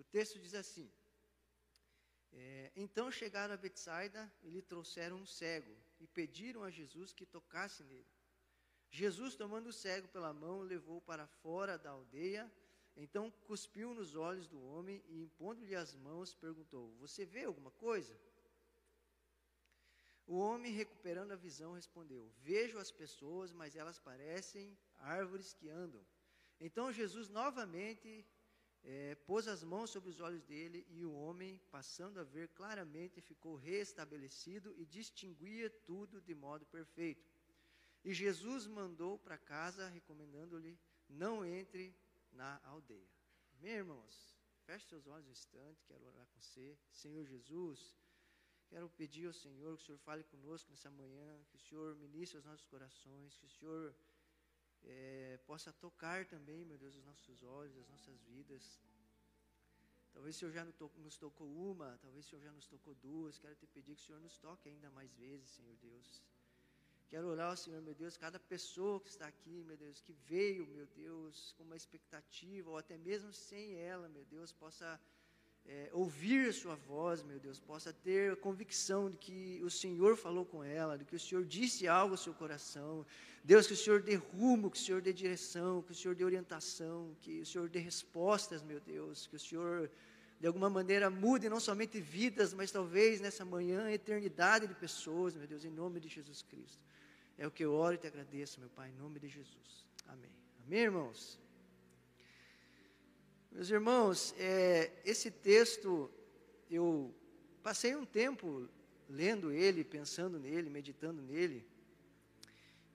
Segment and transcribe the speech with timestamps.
[0.00, 0.88] O texto diz assim:
[2.32, 7.26] é, Então chegaram a Betsaida e lhe trouxeram um cego e pediram a Jesus que
[7.26, 8.06] tocasse nele.
[8.90, 12.50] Jesus, tomando o cego pela mão, o levou para fora da aldeia.
[12.96, 18.16] Então cuspiu nos olhos do homem e, impondo-lhe as mãos, perguntou: Você vê alguma coisa?
[20.26, 26.04] O homem, recuperando a visão, respondeu: Vejo as pessoas, mas elas parecem árvores que andam.
[26.60, 28.26] Então Jesus novamente
[28.84, 33.20] é, pôs as mãos sobre os olhos dele, e o homem, passando a ver claramente,
[33.20, 37.28] ficou restabelecido e distinguia tudo de modo perfeito.
[38.04, 41.94] E Jesus mandou para casa, recomendando-lhe: não entre
[42.32, 43.10] na aldeia.
[43.60, 46.78] Meus irmãos, feche seus olhos um instante, quero orar com você.
[46.92, 47.96] Senhor Jesus,
[48.68, 52.38] quero pedir ao Senhor que o Senhor fale conosco nessa manhã, que o Senhor ministre
[52.38, 53.94] os nossos corações, que o Senhor
[54.88, 58.80] é, possa tocar também, meu Deus, os nossos olhos, as nossas vidas.
[60.12, 63.38] Talvez o Senhor já nos tocou uma, talvez o Senhor já nos tocou duas.
[63.38, 66.22] Quero te pedir que o Senhor nos toque ainda mais vezes, Senhor Deus.
[67.10, 70.66] Quero orar ao Senhor, meu Deus, cada pessoa que está aqui, meu Deus, que veio,
[70.66, 75.00] meu Deus, com uma expectativa, ou até mesmo sem ela, meu Deus, possa
[75.68, 80.44] é, ouvir sua voz, meu Deus, possa ter a convicção de que o Senhor falou
[80.44, 83.04] com ela, de que o Senhor disse algo ao seu coração.
[83.44, 86.24] Deus, que o Senhor dê rumo, que o Senhor dê direção, que o Senhor dê
[86.24, 89.90] orientação, que o Senhor dê respostas, meu Deus, que o Senhor
[90.40, 95.36] de alguma maneira mude não somente vidas, mas talvez nessa manhã a eternidade de pessoas,
[95.36, 96.82] meu Deus, em nome de Jesus Cristo.
[97.36, 99.84] É o que eu oro e te agradeço, meu Pai, em nome de Jesus.
[100.06, 100.30] Amém.
[100.64, 101.38] Amém, irmãos?
[103.50, 106.10] Meus irmãos, é, esse texto,
[106.70, 107.14] eu
[107.62, 108.68] passei um tempo
[109.08, 111.66] lendo ele, pensando nele, meditando nele.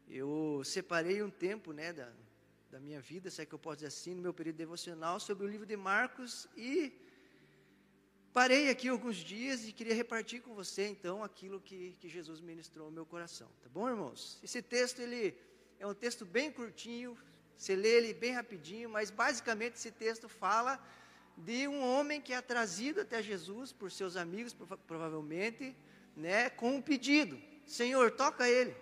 [0.07, 2.11] Eu separei um tempo né, da,
[2.69, 5.45] da minha vida, se é que eu posso dizer assim, no meu período devocional, sobre
[5.45, 6.93] o livro de Marcos e
[8.33, 12.87] Parei aqui alguns dias e queria repartir com você, então, aquilo que, que Jesus ministrou
[12.87, 13.47] no meu coração.
[13.61, 14.39] Tá bom, irmãos?
[14.41, 15.37] Esse texto, ele
[15.77, 17.15] é um texto bem curtinho,
[17.57, 20.79] você lê ele bem rapidinho, mas basicamente esse texto fala
[21.37, 24.55] de um homem que é trazido até Jesus por seus amigos,
[24.87, 25.75] provavelmente,
[26.15, 28.75] né, com um pedido: Senhor, toca ele.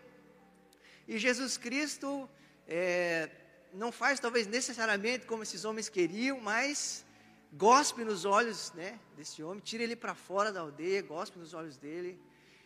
[1.08, 2.30] E Jesus Cristo
[2.68, 3.30] é,
[3.74, 7.06] não faz talvez necessariamente como esses homens queriam, mas
[7.54, 11.78] gospe nos olhos né, desse homem, tira ele para fora da aldeia, gospe nos olhos
[11.78, 12.20] dele.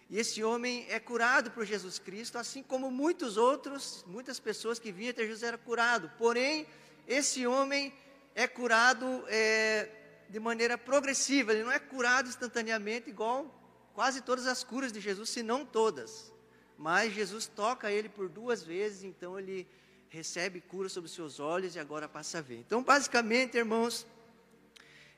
[0.10, 4.92] E esse homem é curado por Jesus Cristo, assim como muitos outros, muitas pessoas que
[4.92, 6.12] vinham até Jesus eram curados.
[6.18, 6.68] Porém,
[7.08, 7.94] esse homem
[8.36, 9.90] é curado é,
[10.30, 13.54] de maneira progressiva, ele não é curado instantaneamente, igual
[13.94, 16.32] quase todas as curas de Jesus, se não todas.
[16.78, 19.68] Mas Jesus toca ele por duas vezes, então ele
[20.10, 22.60] recebe cura sobre os seus olhos e agora passa a ver.
[22.60, 24.06] Então, basicamente, irmãos,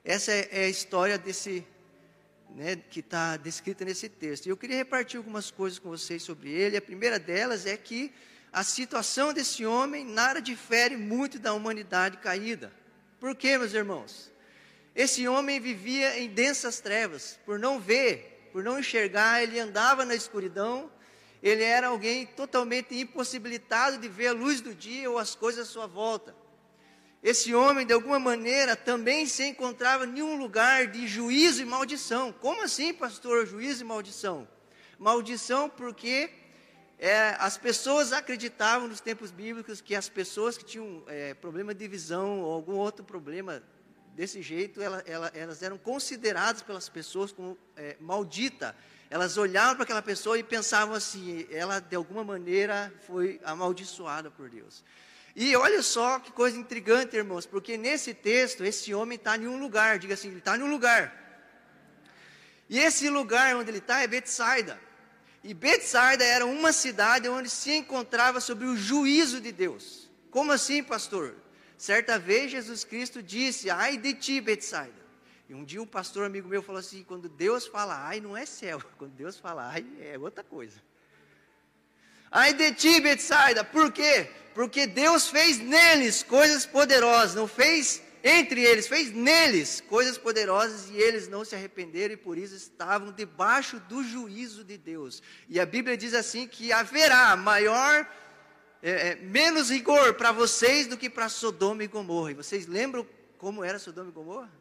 [0.04, 1.66] essa é, é a história desse,
[2.58, 4.48] né, que está descrita nesse texto.
[4.48, 6.76] Eu queria repartir algumas coisas com vocês sobre ele.
[6.76, 8.12] A primeira delas é que
[8.52, 12.74] a situação desse homem nada difere muito da humanidade caída.
[13.20, 14.32] Por quê, meus irmãos?
[14.96, 20.16] Esse homem vivia em densas trevas, por não ver, por não enxergar, ele andava na
[20.16, 20.90] escuridão,
[21.44, 25.72] ele era alguém totalmente impossibilitado de ver a luz do dia ou as coisas à
[25.72, 26.36] sua volta.
[27.24, 32.32] Esse homem, de alguma maneira, também se encontrava em um lugar de juízo e maldição.
[32.32, 34.48] Como assim, pastor, juízo e maldição?
[35.00, 36.30] Maldição porque
[37.00, 41.88] é, as pessoas acreditavam nos tempos bíblicos que as pessoas que tinham é, problema de
[41.88, 43.62] visão ou algum outro problema
[44.16, 48.76] desse jeito, ela, ela, elas eram consideradas pelas pessoas como é, maldita.
[49.10, 54.50] Elas olhavam para aquela pessoa e pensavam assim: ela de alguma maneira foi amaldiçoada por
[54.50, 54.84] Deus.
[55.40, 59.60] E olha só que coisa intrigante, irmãos, porque nesse texto, esse homem está em um
[59.60, 61.14] lugar, diga assim, ele está em um lugar.
[62.68, 64.82] E esse lugar onde ele está é Betsaida.
[65.44, 70.10] E Betsaida era uma cidade onde se encontrava sobre o juízo de Deus.
[70.32, 71.36] Como assim, pastor?
[71.78, 75.06] Certa vez Jesus Cristo disse: Ai de ti, Betsaida.
[75.48, 78.44] E um dia um pastor amigo meu falou assim: quando Deus fala ai, não é
[78.44, 78.82] céu.
[78.98, 80.82] Quando Deus fala ai, é outra coisa.
[82.32, 83.64] Ai de ti, Betsaida.
[83.64, 84.30] Por quê?
[84.58, 90.98] Porque Deus fez neles coisas poderosas, não fez entre eles, fez neles coisas poderosas e
[90.98, 95.22] eles não se arrependeram e por isso estavam debaixo do juízo de Deus.
[95.48, 98.10] E a Bíblia diz assim que haverá maior,
[98.82, 102.32] é, é, menos rigor para vocês do que para Sodoma e Gomorra.
[102.32, 103.08] E vocês lembram
[103.38, 104.52] como era Sodoma e Gomorra?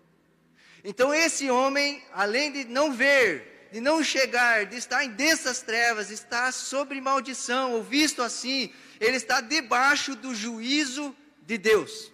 [0.85, 6.11] Então esse homem, além de não ver de não chegar, de estar em densas trevas,
[6.11, 12.13] estar sobre maldição, ou visto assim, ele está debaixo do juízo de Deus.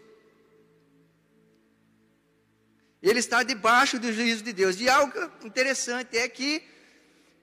[3.03, 4.81] Ele está debaixo do juízo de Deus.
[4.81, 5.13] E algo
[5.45, 6.63] interessante é que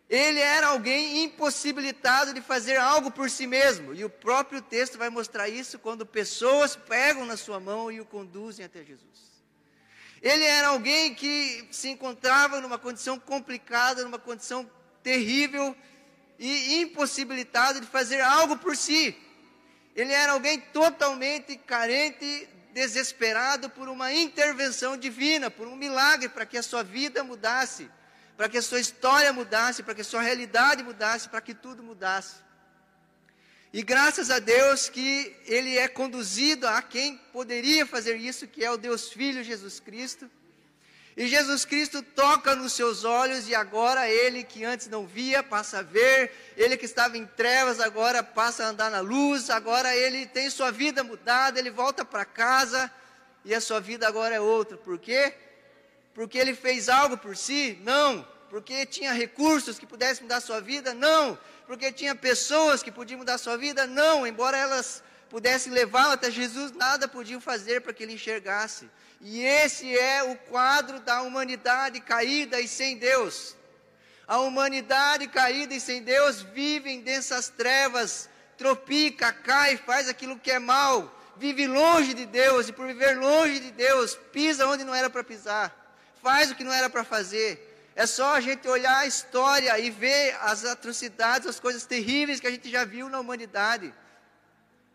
[0.09, 3.93] ele era alguém impossibilitado de fazer algo por si mesmo.
[3.93, 8.05] E o próprio texto vai mostrar isso quando pessoas pegam na sua mão e o
[8.05, 9.29] conduzem até Jesus.
[10.21, 14.69] Ele era alguém que se encontrava numa condição complicada, numa condição
[15.03, 15.75] terrível
[16.37, 19.15] e impossibilitado de fazer algo por si.
[19.99, 26.57] Ele era alguém totalmente carente, desesperado por uma intervenção divina, por um milagre para que
[26.57, 27.89] a sua vida mudasse
[28.39, 31.83] para que a sua história mudasse, para que a sua realidade mudasse, para que tudo
[31.83, 32.37] mudasse.
[33.73, 38.71] E graças a Deus que ele é conduzido a quem poderia fazer isso, que é
[38.71, 40.31] o Deus Filho Jesus Cristo.
[41.17, 45.79] E Jesus Cristo toca nos seus olhos e agora ele que antes não via passa
[45.79, 50.25] a ver, ele que estava em trevas agora passa a andar na luz, agora ele
[50.25, 52.89] tem sua vida mudada, ele volta para casa
[53.43, 54.77] e a sua vida agora é outra.
[54.77, 55.33] Por quê?
[56.19, 57.79] porque ele fez algo por si?
[57.81, 58.27] Não.
[58.49, 60.93] Porque tinha recursos que pudessem mudar sua vida?
[60.93, 61.39] Não.
[61.65, 63.87] Porque tinha pessoas que podiam mudar sua vida?
[63.87, 64.27] Não.
[64.27, 68.89] Embora elas pudessem levá-lo até Jesus, nada podiam fazer para que ele enxergasse.
[69.21, 73.55] E esse é o quadro da humanidade caída e sem Deus.
[74.27, 80.59] A humanidade caída e sem Deus vive densas trevas, tropica, cai, faz aquilo que é
[80.59, 85.09] mal, vive longe de Deus e por viver longe de Deus, pisa onde não era
[85.09, 85.79] para pisar
[86.21, 87.65] faz o que não era para fazer.
[87.95, 92.47] É só a gente olhar a história e ver as atrocidades, as coisas terríveis que
[92.47, 93.93] a gente já viu na humanidade.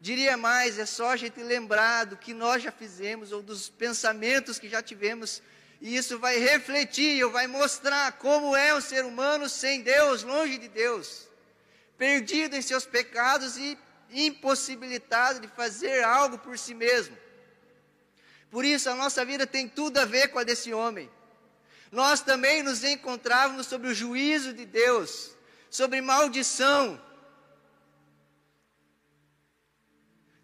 [0.05, 4.59] Diria mais, é só a gente lembrar do que nós já fizemos ou dos pensamentos
[4.59, 5.41] que já tivemos,
[5.81, 10.59] e isso vai refletir, ou vai mostrar como é o ser humano sem Deus, longe
[10.59, 11.27] de Deus,
[11.97, 13.79] perdido em seus pecados e
[14.11, 17.17] impossibilitado de fazer algo por si mesmo.
[18.51, 21.11] Por isso, a nossa vida tem tudo a ver com a desse homem.
[21.91, 25.31] Nós também nos encontrávamos sobre o juízo de Deus,
[25.71, 27.01] sobre maldição,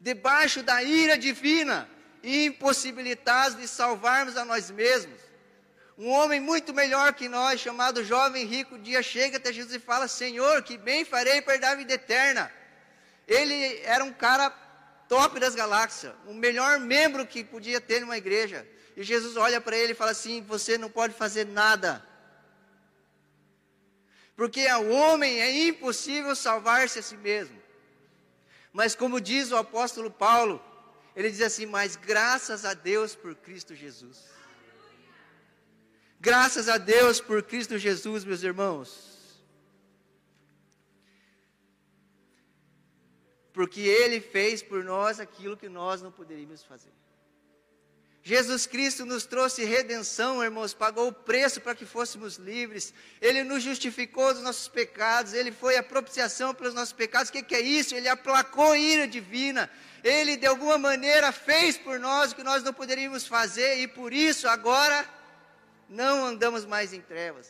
[0.00, 1.88] debaixo da ira divina
[2.23, 5.20] impossibilitados de salvarmos a nós mesmos.
[5.99, 9.79] Um homem muito melhor que nós, chamado jovem rico, um dia chega até Jesus e
[9.79, 12.50] fala: Senhor, que bem farei para dar a vida eterna.
[13.29, 14.49] Ele era um cara
[15.08, 18.67] top das galáxias, o melhor membro que podia ter numa igreja.
[18.97, 22.02] E Jesus olha para ele e fala assim: Você não pode fazer nada.
[24.35, 27.59] Porque ao homem é impossível salvar-se a si mesmo.
[28.72, 30.62] Mas como diz o apóstolo Paulo,
[31.14, 34.25] ele diz assim: Mas graças a Deus por Cristo Jesus.
[36.20, 39.11] Graças a Deus por Cristo Jesus, meus irmãos.
[43.52, 46.93] porque Ele fez por nós aquilo que nós não poderíamos fazer.
[48.22, 53.62] Jesus Cristo nos trouxe redenção, irmãos, pagou o preço para que fôssemos livres, Ele nos
[53.62, 57.31] justificou dos nossos pecados, Ele foi a propiciação pelos nossos pecados.
[57.31, 57.94] O que, que é isso?
[57.94, 59.70] Ele aplacou a ira divina,
[60.05, 64.12] Ele de alguma maneira fez por nós o que nós não poderíamos fazer, e por
[64.12, 65.08] isso agora
[65.88, 67.49] não andamos mais em trevas.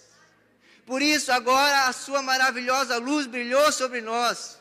[0.87, 4.61] Por isso agora a Sua maravilhosa luz brilhou sobre nós.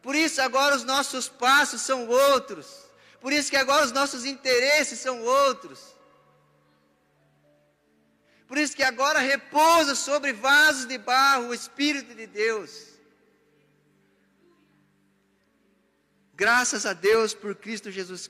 [0.00, 2.81] Por isso agora os nossos passos são outros.
[3.22, 5.80] Por isso que agora os nossos interesses são outros.
[8.48, 12.88] Por isso que agora repousa sobre vasos de barro o Espírito de Deus.
[16.34, 18.28] Graças a Deus por Cristo Jesus.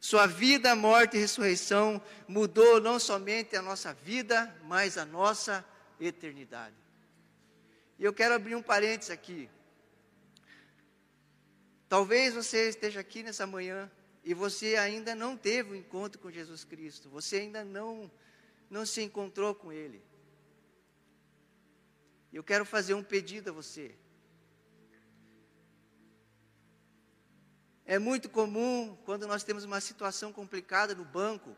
[0.00, 5.62] Sua vida, morte e ressurreição mudou não somente a nossa vida, mas a nossa
[6.00, 6.74] eternidade.
[7.98, 9.50] E eu quero abrir um parênteses aqui.
[11.90, 13.90] Talvez você esteja aqui nessa manhã
[14.22, 18.08] e você ainda não teve o um encontro com Jesus Cristo, você ainda não,
[18.70, 20.00] não se encontrou com Ele.
[22.32, 23.92] Eu quero fazer um pedido a você.
[27.84, 31.56] É muito comum quando nós temos uma situação complicada no banco,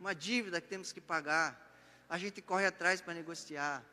[0.00, 1.72] uma dívida que temos que pagar,
[2.08, 3.84] a gente corre atrás para negociar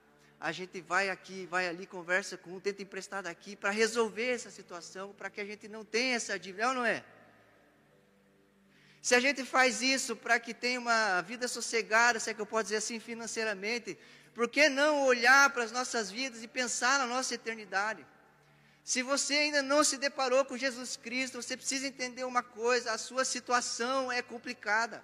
[0.41, 4.49] a gente vai aqui, vai ali, conversa com um, tenta emprestar daqui para resolver essa
[4.49, 7.03] situação, para que a gente não tenha essa dívida, não, é não é?
[9.03, 12.45] Se a gente faz isso para que tenha uma vida sossegada, se é que eu
[12.47, 13.97] posso dizer assim financeiramente,
[14.33, 18.03] por que não olhar para as nossas vidas e pensar na nossa eternidade?
[18.83, 22.97] Se você ainda não se deparou com Jesus Cristo, você precisa entender uma coisa: a
[22.97, 25.03] sua situação é complicada.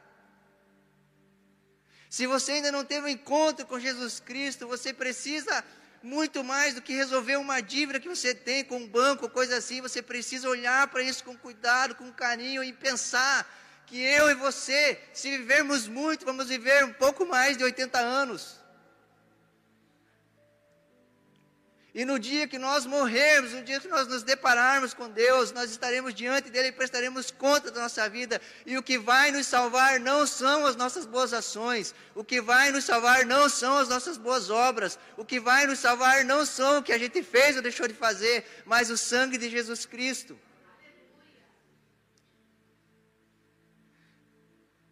[2.10, 5.64] Se você ainda não teve um encontro com Jesus Cristo, você precisa
[6.02, 9.82] muito mais do que resolver uma dívida que você tem com um banco, coisa assim,
[9.82, 13.46] você precisa olhar para isso com cuidado, com carinho e pensar
[13.86, 18.57] que eu e você, se vivermos muito, vamos viver um pouco mais de 80 anos.
[21.98, 25.72] E no dia que nós morrermos, no dia que nós nos depararmos com Deus, nós
[25.72, 28.40] estaremos diante dele e prestaremos conta da nossa vida.
[28.68, 32.72] E o que vai nos salvar não são as nossas boas ações, o que vai
[32.72, 36.78] nos salvar não são as nossas boas obras, o que vai nos salvar não são
[36.78, 40.40] o que a gente fez ou deixou de fazer, mas o sangue de Jesus Cristo.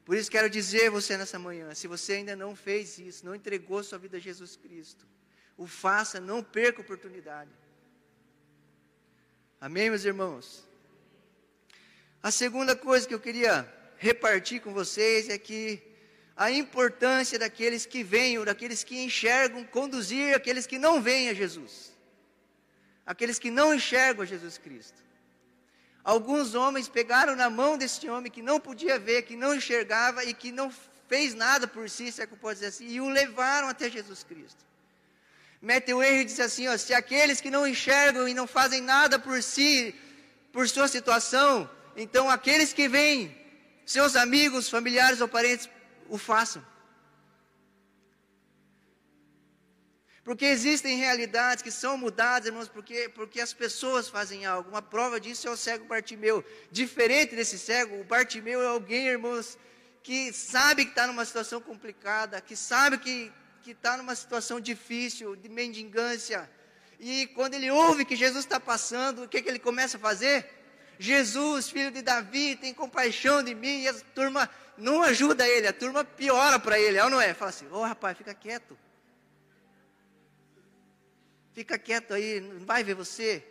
[0.03, 3.35] Por isso quero dizer a você nessa manhã, se você ainda não fez isso, não
[3.35, 5.05] entregou sua vida a Jesus Cristo,
[5.57, 7.49] o faça, não perca a oportunidade.
[9.59, 10.65] Amém, meus irmãos?
[12.21, 15.81] A segunda coisa que eu queria repartir com vocês é que
[16.35, 18.05] a importância daqueles que
[18.37, 21.93] ou daqueles que enxergam, conduzir aqueles que não veem a Jesus,
[23.05, 25.01] aqueles que não enxergam a Jesus Cristo.
[26.03, 30.33] Alguns homens pegaram na mão desse homem que não podia ver, que não enxergava e
[30.33, 30.71] que não
[31.07, 33.89] fez nada por si, se é que eu posso dizer assim, e o levaram até
[33.89, 34.63] Jesus Cristo.
[35.65, 39.41] Matthew Henry diz assim: ó, se aqueles que não enxergam e não fazem nada por
[39.41, 39.95] si,
[40.53, 41.67] por sua situação,
[41.97, 43.35] então aqueles que vêm,
[43.83, 45.67] seus amigos, familiares ou parentes,
[46.07, 46.63] o façam.
[50.23, 54.69] Porque existem realidades que são mudadas, irmãos, porque, porque as pessoas fazem algo.
[54.69, 56.45] Uma prova disso é o cego Bartimeu.
[56.71, 59.57] Diferente desse cego, o Bartimeu é alguém, irmãos,
[60.03, 63.31] que sabe que está numa situação complicada, que sabe que
[63.65, 66.47] que está numa situação difícil, de mendigância.
[66.99, 70.47] E quando ele ouve que Jesus está passando, o que, que ele começa a fazer?
[70.99, 73.81] Jesus, filho de Davi, tem compaixão de mim.
[73.81, 77.33] E a turma não ajuda ele, a turma piora para ele, é ou não é?
[77.33, 78.77] Fala assim: Ô oh, rapaz, fica quieto.
[81.51, 83.43] Fica quieto aí, não vai ver você.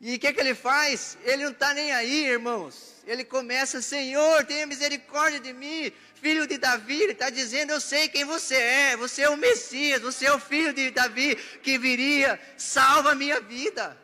[0.00, 1.16] E o que, que ele faz?
[1.24, 3.02] Ele não está nem aí, irmãos.
[3.06, 7.02] Ele começa, Senhor, tenha misericórdia de mim, filho de Davi.
[7.02, 8.96] Ele está dizendo, eu sei quem você é.
[8.96, 13.40] Você é o Messias, você é o filho de Davi que viria, salva a minha
[13.40, 13.96] vida.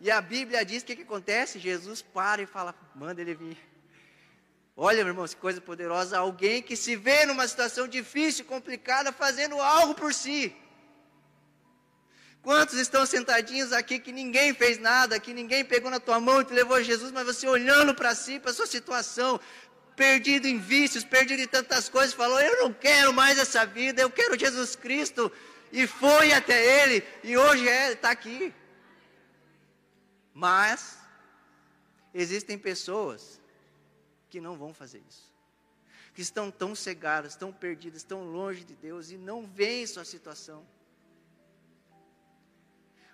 [0.00, 1.58] E a Bíblia diz o que, que acontece?
[1.58, 3.58] Jesus para e fala, manda ele vir.
[4.76, 6.18] Olha, meu irmão, que coisa poderosa.
[6.18, 10.54] Alguém que se vê numa situação difícil, complicada, fazendo algo por si.
[12.48, 16.46] Quantos estão sentadinhos aqui que ninguém fez nada, que ninguém pegou na tua mão e
[16.46, 19.38] te levou a Jesus, mas você olhando para si, para a sua situação,
[19.94, 24.10] perdido em vícios, perdido em tantas coisas, falou: Eu não quero mais essa vida, eu
[24.10, 25.30] quero Jesus Cristo.
[25.70, 28.54] E foi até Ele, e hoje é, está aqui.
[30.32, 30.96] Mas,
[32.14, 33.38] existem pessoas
[34.30, 35.30] que não vão fazer isso,
[36.14, 40.66] que estão tão cegadas, tão perdidas, tão longe de Deus e não veem sua situação.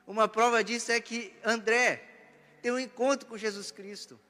[0.07, 2.03] Uma prova disso é que André
[2.61, 4.21] tem um encontro com Jesus Cristo.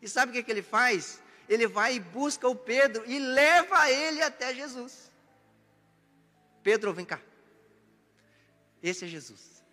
[0.00, 1.20] E sabe o que, é que ele faz?
[1.48, 5.10] Ele vai e busca o Pedro e leva ele até Jesus.
[6.62, 7.20] Pedro, vem cá.
[8.82, 9.64] Esse é Jesus.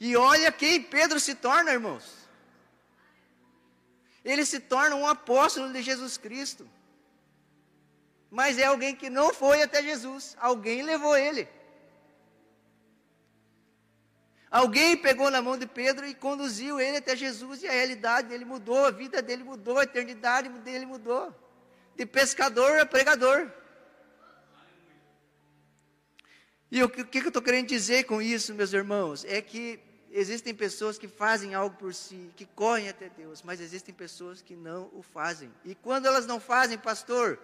[0.00, 2.28] E olha quem Pedro se torna, irmãos.
[4.24, 6.68] Ele se torna um apóstolo de Jesus Cristo.
[8.30, 11.48] Mas é alguém que não foi até Jesus, alguém levou ele.
[14.54, 18.44] Alguém pegou na mão de Pedro e conduziu ele até Jesus e a realidade dele
[18.44, 21.34] mudou, a vida dele mudou, a eternidade dele mudou.
[21.96, 23.50] De pescador a pregador.
[26.70, 29.24] E o que, que eu estou querendo dizer com isso, meus irmãos?
[29.24, 29.80] É que
[30.12, 34.54] existem pessoas que fazem algo por si, que correm até Deus, mas existem pessoas que
[34.54, 35.52] não o fazem.
[35.64, 37.40] E quando elas não fazem, pastor,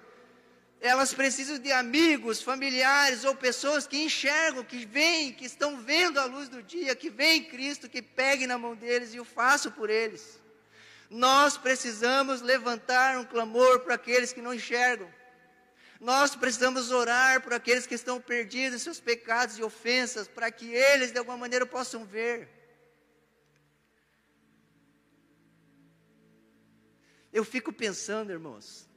[0.81, 6.25] elas precisam de amigos, familiares ou pessoas que enxergam, que veem, que estão vendo a
[6.25, 9.91] luz do dia, que veem Cristo, que peguem na mão deles e o façam por
[9.91, 10.41] eles.
[11.11, 15.13] Nós precisamos levantar um clamor para aqueles que não enxergam.
[16.01, 20.73] Nós precisamos orar por aqueles que estão perdidos em seus pecados e ofensas, para que
[20.73, 22.49] eles de alguma maneira possam ver.
[27.31, 28.90] Eu fico pensando, irmãos,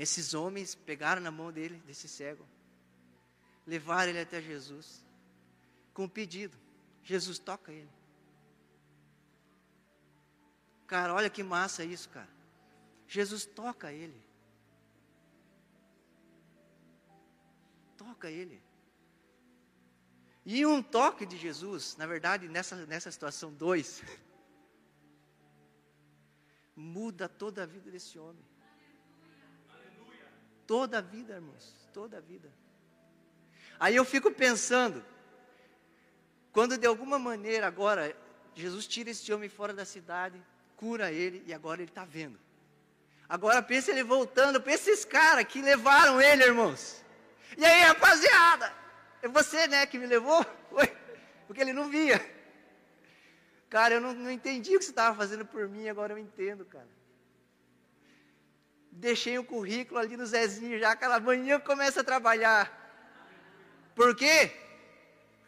[0.00, 2.48] esses homens pegaram na mão dele, desse cego,
[3.66, 5.04] levaram ele até Jesus,
[5.92, 6.56] com um pedido:
[7.04, 7.90] Jesus toca ele.
[10.86, 12.30] Cara, olha que massa isso, cara.
[13.06, 14.18] Jesus toca ele.
[17.98, 18.58] Toca ele.
[20.46, 24.02] E um toque de Jesus, na verdade, nessa, nessa situação, dois,
[26.74, 28.49] muda toda a vida desse homem.
[30.70, 32.48] Toda a vida, irmãos, toda a vida.
[33.80, 35.04] Aí eu fico pensando,
[36.52, 38.16] quando de alguma maneira agora
[38.54, 40.40] Jesus tira esse homem fora da cidade,
[40.76, 42.38] cura ele e agora ele está vendo.
[43.28, 47.04] Agora pensa ele voltando, pensa esses caras que levaram ele, irmãos.
[47.58, 48.72] E aí, rapaziada?
[49.22, 50.46] É você, né, que me levou?
[51.48, 52.24] Porque ele não via.
[53.68, 56.64] Cara, eu não, não entendi o que você estava fazendo por mim, agora eu entendo,
[56.64, 56.99] cara.
[58.90, 62.64] Deixei o currículo ali no Zezinho já, aquela manhã começa a trabalhar.
[63.94, 64.52] Por quê?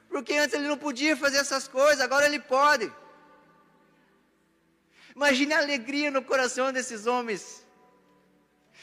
[0.08, 2.92] Porque antes ele não podia fazer essas coisas, agora ele pode.
[5.14, 7.66] Imagine a alegria no coração desses homens.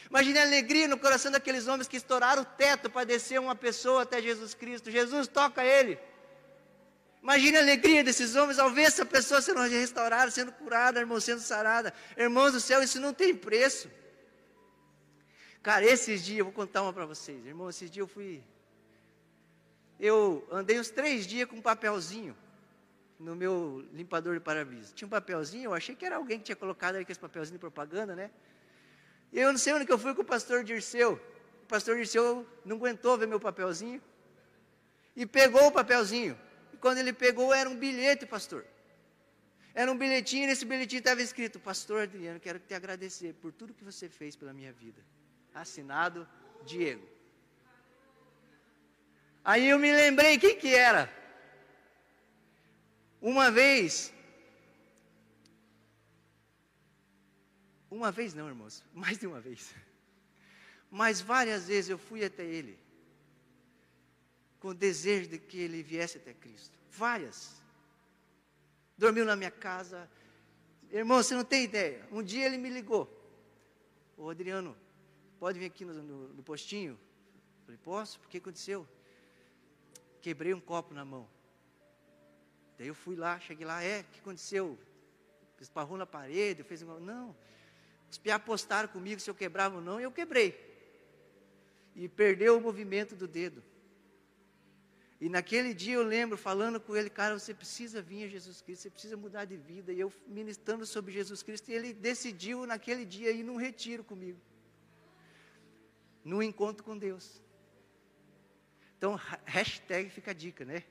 [0.10, 4.04] Imagine a alegria no coração daqueles homens que estouraram o teto para descer uma pessoa
[4.04, 4.90] até Jesus Cristo.
[4.90, 6.00] Jesus toca ele.
[7.22, 11.42] Imagine a alegria desses homens ao ver essa pessoa sendo restaurada, sendo curada, irmão, sendo
[11.42, 11.94] sarada.
[12.18, 13.90] Irmãos do céu, isso não tem preço.
[15.62, 17.46] Cara, esses dias, eu vou contar uma para vocês.
[17.46, 18.42] Irmão, esses dias eu fui.
[20.00, 22.36] Eu andei uns três dias com um papelzinho
[23.20, 24.94] no meu limpador de para-brisa.
[24.94, 28.16] Tinha um papelzinho, eu achei que era alguém que tinha colocado esse papelzinho de propaganda,
[28.16, 28.32] né?
[29.34, 31.22] E eu não sei onde que eu fui com o pastor Dirceu.
[31.64, 34.02] O pastor Dirceu não aguentou ver meu papelzinho
[35.16, 36.40] e pegou o papelzinho.
[36.74, 38.66] E quando ele pegou, era um bilhete, pastor.
[39.74, 43.74] Era um bilhetinho, e nesse bilhetinho estava escrito: Pastor Adriano, quero te agradecer por tudo
[43.74, 45.02] que você fez pela minha vida.
[45.54, 46.28] Assinado
[46.66, 47.08] Diego.
[49.44, 51.12] Aí eu me lembrei quem que era.
[53.22, 54.14] Uma vez,
[57.92, 59.74] uma vez não, irmãos, mais de uma vez,
[60.90, 62.80] mas várias vezes eu fui até ele,
[64.60, 66.78] com o desejo de que ele viesse até Cristo.
[66.92, 67.62] Várias.
[68.98, 70.10] Dormiu na minha casa.
[70.92, 72.06] Irmão, você não tem ideia.
[72.12, 73.08] Um dia ele me ligou.
[74.18, 74.76] Ô Adriano,
[75.40, 76.94] pode vir aqui no, no, no postinho?
[76.94, 78.20] Eu falei, posso?
[78.20, 78.88] O que aconteceu?
[80.22, 81.28] Quebrei um copo na mão.
[82.78, 84.78] Daí eu fui lá, cheguei lá, é, o que aconteceu?
[85.60, 87.00] Esparrou na parede, fez uma.
[87.00, 87.36] Não.
[88.10, 90.58] Os piá apostaram comigo se eu quebrava ou não, e eu quebrei.
[91.96, 93.62] E perdeu o movimento do dedo.
[95.20, 98.84] E naquele dia eu lembro falando com ele, cara, você precisa vir a Jesus Cristo,
[98.84, 99.92] você precisa mudar de vida.
[99.92, 104.40] E eu ministrando sobre Jesus Cristo, e ele decidiu naquele dia ir num retiro comigo.
[106.24, 107.42] Num encontro com Deus.
[108.98, 110.84] Então, hashtag fica a dica, né?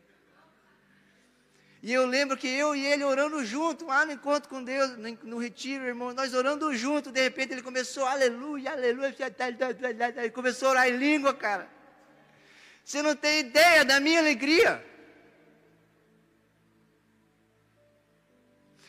[1.81, 5.11] E eu lembro que eu e ele orando junto, lá no encontro com Deus, no,
[5.23, 9.15] no retiro, irmão, nós orando junto, de repente ele começou, aleluia, aleluia,
[10.17, 11.71] ele começou a orar em língua, cara.
[12.85, 14.85] Você não tem ideia da minha alegria.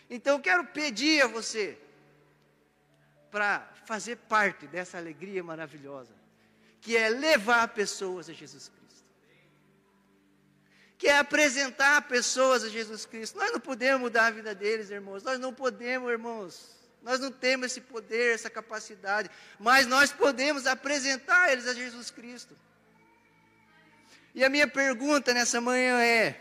[0.09, 1.77] Então eu quero pedir a você
[3.29, 6.13] para fazer parte dessa alegria maravilhosa,
[6.81, 8.79] que é levar pessoas a Jesus Cristo
[10.99, 13.37] que é apresentar pessoas a Jesus Cristo.
[13.37, 15.23] Nós não podemos mudar a vida deles, irmãos.
[15.23, 16.75] Nós não podemos, irmãos.
[17.01, 22.53] Nós não temos esse poder, essa capacidade, mas nós podemos apresentar eles a Jesus Cristo.
[24.35, 26.37] E a minha pergunta nessa manhã é: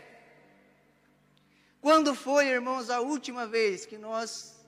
[1.79, 4.59] quando foi, irmãos, a última vez que nós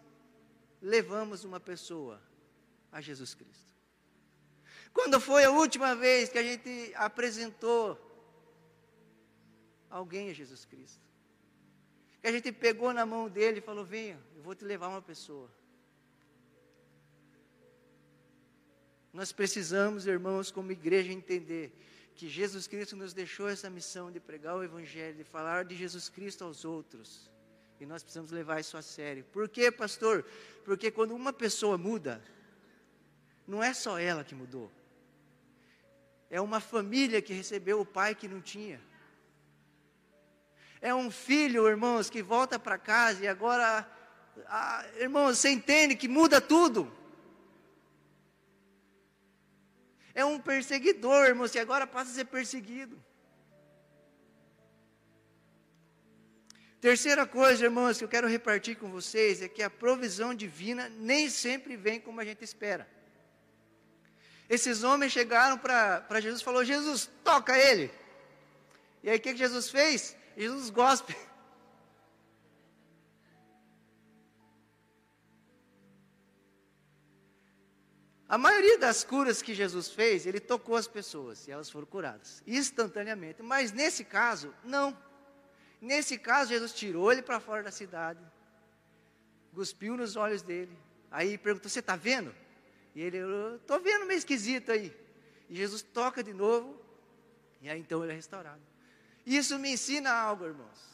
[0.82, 2.22] levamos uma pessoa
[2.94, 3.71] a Jesus Cristo?
[4.94, 7.98] Quando foi a última vez que a gente apresentou
[9.92, 11.02] alguém a Jesus Cristo.
[12.22, 15.02] Que a gente pegou na mão dele e falou: Venha, eu vou te levar uma
[15.02, 15.50] pessoa.
[19.14, 21.74] Nós precisamos, irmãos, como igreja, entender
[22.16, 26.08] que Jesus Cristo nos deixou essa missão de pregar o Evangelho, de falar de Jesus
[26.08, 27.30] Cristo aos outros.
[27.80, 29.26] E nós precisamos levar isso a sério.
[29.34, 30.24] Por quê, pastor?
[30.64, 32.24] Porque quando uma pessoa muda,
[33.48, 34.72] não é só ela que mudou.
[36.32, 38.80] É uma família que recebeu o pai que não tinha.
[40.80, 43.86] É um filho, irmãos, que volta para casa e agora,
[44.48, 46.90] ah, irmãos, você entende que muda tudo.
[50.16, 52.98] É um perseguidor, irmãos, que agora passa a ser perseguido.
[56.80, 61.30] Terceira coisa, irmãos, que eu quero repartir com vocês é que a provisão divina nem
[61.30, 62.90] sempre vem como a gente espera.
[64.52, 67.90] Esses homens chegaram para Jesus e falou: Jesus, toca ele.
[69.02, 70.14] E aí o que, que Jesus fez?
[70.36, 71.16] Jesus gospe.
[78.28, 82.44] A maioria das curas que Jesus fez, ele tocou as pessoas e elas foram curadas
[82.46, 83.42] instantaneamente.
[83.42, 84.98] Mas nesse caso, não.
[85.80, 88.20] Nesse caso, Jesus tirou ele para fora da cidade,
[89.54, 90.78] cuspiu nos olhos dele.
[91.10, 92.36] Aí perguntou: Você está vendo?
[92.96, 93.20] E ele,
[93.56, 94.96] estou vendo meio esquisito aí.
[95.50, 96.80] E Jesus toca de novo,
[97.62, 98.62] e aí então ele é restaurado.
[99.26, 100.92] Isso me ensina algo, irmãos.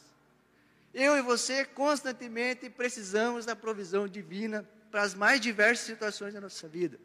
[0.92, 6.66] Eu e você constantemente precisamos da provisão divina para as mais diversas situações da nossa
[6.68, 6.98] vida.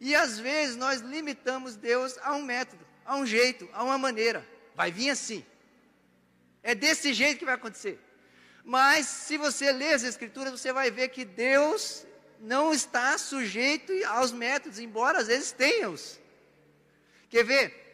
[0.00, 4.46] E às vezes nós limitamos Deus a um método, a um jeito, a uma maneira.
[4.74, 5.44] Vai vir assim.
[6.62, 7.98] É desse jeito que vai acontecer.
[8.64, 12.06] Mas se você ler as Escrituras, você vai ver que Deus
[12.40, 16.20] não está sujeito aos métodos, embora às vezes tenha-os.
[17.28, 17.88] Quer ver?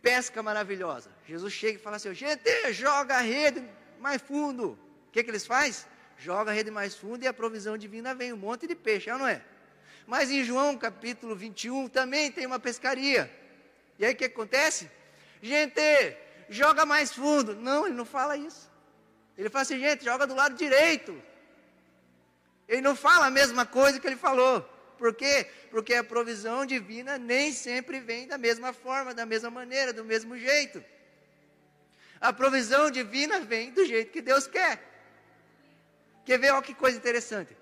[0.00, 1.10] Pesca maravilhosa.
[1.26, 3.62] Jesus chega e fala assim: gente, joga a rede
[4.00, 4.78] mais fundo.
[5.08, 5.84] O que, que eles fazem?
[6.18, 9.16] Joga a rede mais fundo e a provisão divina vem, um monte de peixe, é
[9.16, 9.42] não é?
[10.06, 13.30] Mas em João capítulo 21 também tem uma pescaria.
[13.98, 14.90] E aí o que acontece?
[15.40, 15.80] Gente,
[16.48, 17.54] joga mais fundo.
[17.54, 18.70] Não, ele não fala isso.
[19.36, 21.20] Ele fala assim, gente, joga do lado direito.
[22.72, 24.62] Ele não fala a mesma coisa que ele falou.
[24.96, 25.46] Por quê?
[25.70, 30.38] Porque a provisão divina nem sempre vem da mesma forma, da mesma maneira, do mesmo
[30.38, 30.82] jeito.
[32.18, 34.82] A provisão divina vem do jeito que Deus quer.
[36.24, 36.52] Quer ver?
[36.52, 37.54] Olha que coisa interessante.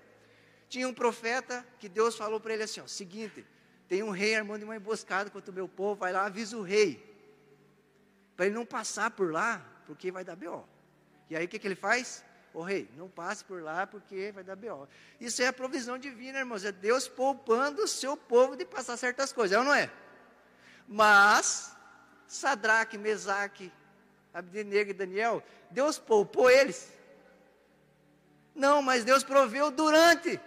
[0.69, 3.45] Tinha um profeta que Deus falou para ele assim: ó, seguinte,
[3.89, 6.89] tem um rei armando uma emboscada contra o meu povo, vai lá, avisa o rei.
[8.37, 10.63] Para ele não passar por lá, porque vai dar B.O.
[11.29, 12.23] E aí o que, que ele faz?
[12.53, 14.87] Ô rei, não passe por lá porque vai dar B.O.
[15.19, 16.65] Isso é a provisão divina, irmãos.
[16.65, 19.89] É Deus poupando o seu povo de passar certas coisas, é ou não é?
[20.87, 21.73] Mas,
[22.27, 23.71] Sadraque, Mesaque,
[24.33, 26.91] Abdenego e Daniel, Deus poupou eles.
[28.53, 30.39] Não, mas Deus proveu durante.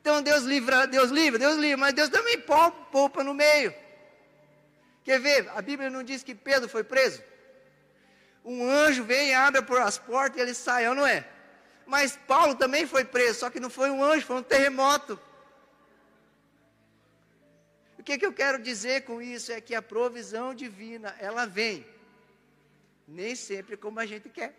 [0.00, 3.72] Então Deus livra, Deus livra, Deus livra, mas Deus também poupa, poupa no meio.
[5.04, 5.48] Quer ver?
[5.50, 7.22] A Bíblia não diz que Pedro foi preso?
[8.44, 11.28] Um anjo vem, abre por as portas e ele sai, ou não é?
[11.86, 15.20] Mas Paulo também foi preso, só que não foi um anjo, foi um terremoto.
[17.98, 21.86] O que, que eu quero dizer com isso é que a provisão divina, ela vem,
[23.06, 24.54] nem sempre como a gente quer,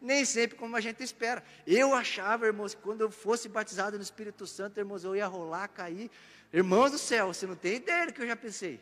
[0.00, 1.42] nem sempre como a gente espera.
[1.66, 5.66] Eu achava, irmãos, que quando eu fosse batizado no Espírito Santo, irmãos, eu ia rolar,
[5.68, 6.10] cair.
[6.52, 8.78] Irmãos do céu, você não tem ideia do que eu já pensei.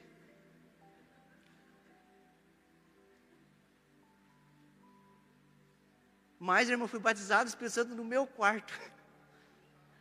[6.42, 8.74] Mas, irmão, fui batizado Santo no meu quarto.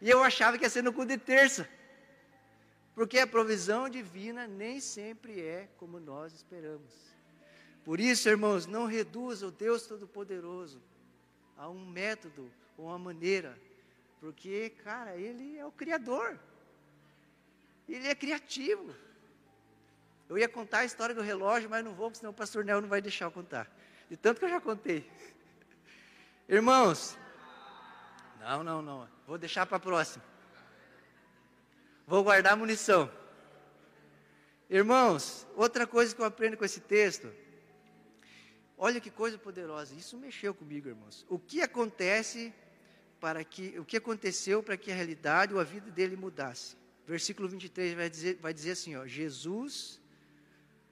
[0.02, 1.70] E eu achava que ia ser no culto de terça.
[2.96, 6.92] Porque a provisão divina nem sempre é como nós esperamos.
[7.86, 10.82] Por isso, irmãos, não reduza o Deus Todo-Poderoso
[11.56, 13.56] a um método ou uma maneira.
[14.20, 16.40] Porque, cara, Ele é o Criador.
[17.88, 18.96] Ele é criativo.
[20.28, 22.82] Eu ia contar a história do relógio, mas não vou, porque senão o pastor Nel
[22.82, 23.72] não vai deixar eu contar.
[24.10, 25.08] De tanto que eu já contei.
[26.48, 27.18] Irmãos,
[28.40, 29.08] não, não, não.
[29.28, 30.24] Vou deixar para a próxima.
[32.08, 33.12] Vou guardar munição.
[34.70, 37.32] Irmãos, outra coisa que eu aprendo com esse texto.
[38.78, 39.94] Olha que coisa poderosa.
[39.94, 41.26] Isso mexeu comigo, irmãos.
[41.30, 42.54] O que acontece
[43.20, 46.76] para que o que aconteceu para que a realidade ou a vida dele mudasse?
[47.06, 50.02] Versículo 23 vai dizer, vai dizer assim, ó, Jesus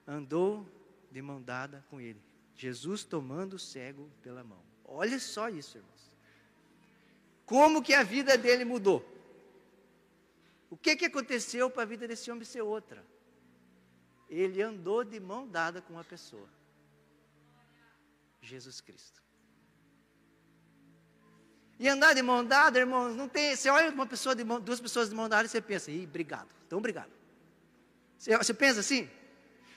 [0.06, 0.68] andou
[1.12, 2.22] de mão dada com ele.
[2.56, 4.69] Jesus tomando o cego pela mão.
[4.92, 6.12] Olha só isso, irmãos.
[7.46, 9.06] Como que a vida dele mudou?
[10.70, 13.06] O que, que aconteceu para a vida desse homem ser outra?
[14.30, 16.48] Ele andou de mão dada com uma pessoa.
[18.42, 19.22] Jesus Cristo.
[21.80, 23.56] E andar de mão dada, irmãos, não tem.
[23.56, 26.06] Você olha uma pessoa de mão, duas pessoas de mão dada e você pensa, ih,
[26.06, 27.12] obrigado, então obrigado.
[28.18, 29.10] Você, você pensa assim?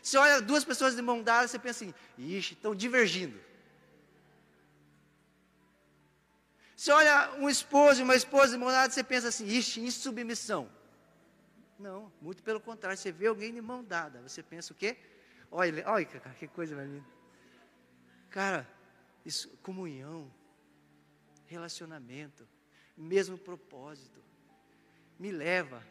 [0.03, 3.39] Você olha duas pessoas de mão dada e você pensa assim, ixi, estão divergindo.
[6.83, 10.69] Você olha um esposo e uma esposa de dada, você pensa assim, ixi, insubmissão.
[11.79, 14.97] Não, muito pelo contrário, você vê alguém de mão dada, você pensa o quê?
[15.49, 17.07] Olha, olha que coisa mais linda.
[18.31, 18.69] Cara,
[19.25, 20.29] isso, comunhão,
[21.47, 22.49] relacionamento,
[22.97, 24.21] mesmo propósito.
[25.21, 25.85] Me leva,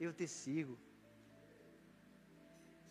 [0.00, 0.76] eu te sigo.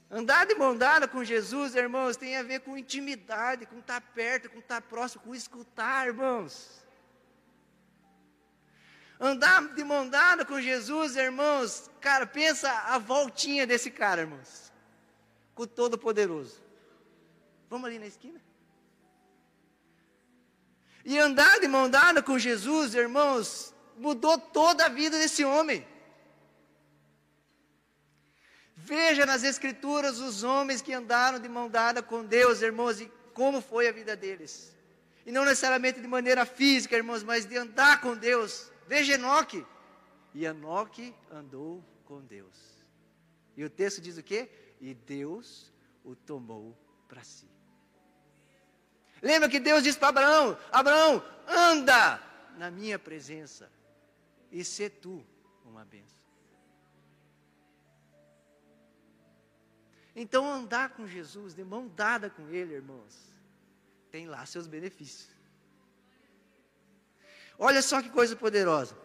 [0.10, 4.50] Andar de mão dada com Jesus, irmãos, tem a ver com intimidade, com estar perto,
[4.50, 6.82] com estar próximo, com escutar, irmãos.
[9.24, 14.72] Andar de mão dada com Jesus, irmãos, cara, pensa a voltinha desse cara, irmãos.
[15.54, 16.60] Com o Todo-Poderoso.
[17.70, 18.42] Vamos ali na esquina?
[21.06, 25.88] E andar de mão dada com Jesus, irmãos, mudou toda a vida desse homem.
[28.76, 33.62] Veja nas Escrituras os homens que andaram de mão dada com Deus, irmãos, e como
[33.62, 34.76] foi a vida deles.
[35.28, 38.71] E não necessariamente de maneira física, irmãos, mas de andar com Deus.
[38.88, 39.66] Veja Enoque.
[40.34, 42.58] E Enoque andou com Deus.
[43.56, 44.50] E o texto diz o quê?
[44.80, 45.72] E Deus
[46.04, 47.50] o tomou para si.
[49.22, 52.22] Lembra que Deus disse para Abraão: Abraão, anda
[52.58, 53.72] na minha presença
[54.52, 55.26] e ser tu
[55.66, 56.20] uma bênção.
[60.16, 63.34] Então, andar com Jesus, de mão dada com Ele, irmãos,
[64.10, 65.30] tem lá seus benefícios.
[67.58, 68.98] Olha só que coisa poderosa.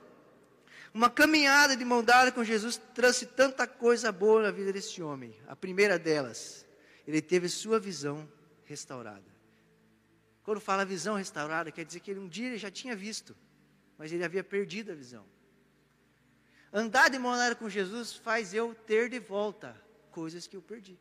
[0.93, 5.35] Uma caminhada de mão dada com Jesus trouxe tanta coisa boa na vida desse homem.
[5.47, 6.67] A primeira delas,
[7.07, 8.27] ele teve sua visão
[8.65, 9.37] restaurada.
[10.43, 13.37] Quando fala visão restaurada, quer dizer que ele um dia ele já tinha visto,
[13.99, 15.25] mas ele havia perdido a visão.
[16.73, 19.77] Andar de mão dada com Jesus faz eu ter de volta
[20.11, 20.99] coisas que eu perdi.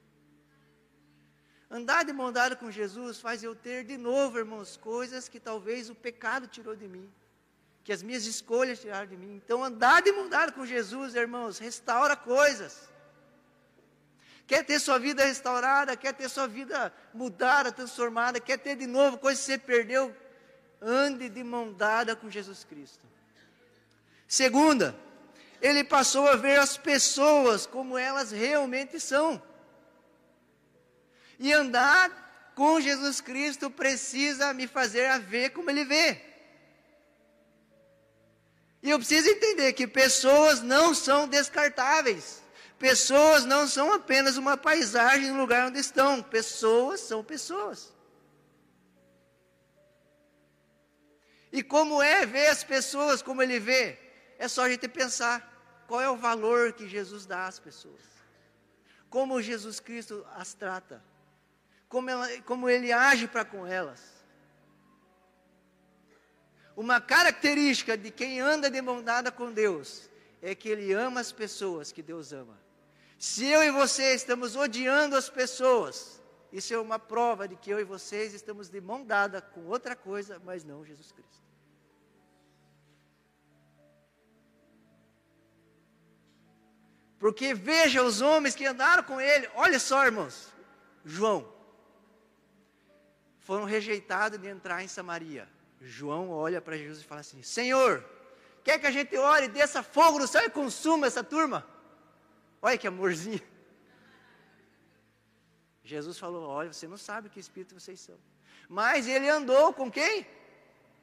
[1.69, 5.89] Andar de mão dada com Jesus faz eu ter de novo, irmãos, coisas que talvez
[5.89, 7.09] o pecado tirou de mim,
[7.85, 9.35] que as minhas escolhas tiraram de mim.
[9.35, 12.89] Então, andar mão dada com Jesus, irmãos, restaura coisas.
[14.47, 19.19] Quer ter sua vida restaurada, quer ter sua vida mudada, transformada, quer ter de novo
[19.19, 20.15] coisas que você perdeu,
[20.81, 23.05] ande de mão dada com Jesus Cristo.
[24.27, 24.95] Segunda,
[25.61, 29.39] ele passou a ver as pessoas como elas realmente são.
[31.37, 36.34] E andar com Jesus Cristo precisa me fazer a ver como Ele vê.
[38.85, 42.43] E eu preciso entender que pessoas não são descartáveis.
[42.77, 46.21] Pessoas não são apenas uma paisagem no lugar onde estão.
[46.21, 47.91] Pessoas são pessoas.
[51.51, 53.97] E como é ver as pessoas como ele vê?
[54.37, 58.03] É só a gente pensar qual é o valor que Jesus dá às pessoas.
[59.09, 61.03] Como Jesus Cristo as trata.
[61.89, 64.14] Como, ela, como ele age para com elas.
[66.75, 70.09] Uma característica de quem anda de mão dada com Deus
[70.41, 72.59] é que ele ama as pessoas que Deus ama.
[73.17, 77.79] Se eu e você estamos odiando as pessoas, isso é uma prova de que eu
[77.79, 81.45] e vocês estamos de mão dada com outra coisa, mas não Jesus Cristo.
[87.17, 90.53] Porque veja os homens que andaram com ele, olha só, irmãos,
[91.03, 91.51] João,
[93.39, 95.49] foram rejeitados de entrar em Samaria.
[95.87, 98.03] João olha para Jesus e fala assim: Senhor,
[98.63, 101.65] quer que a gente ore, desça fogo no céu e consuma essa turma?
[102.61, 103.41] Olha que amorzinho.
[105.83, 108.17] Jesus falou: Olha, você não sabe que espírito vocês são.
[108.67, 110.25] Mas ele andou com quem?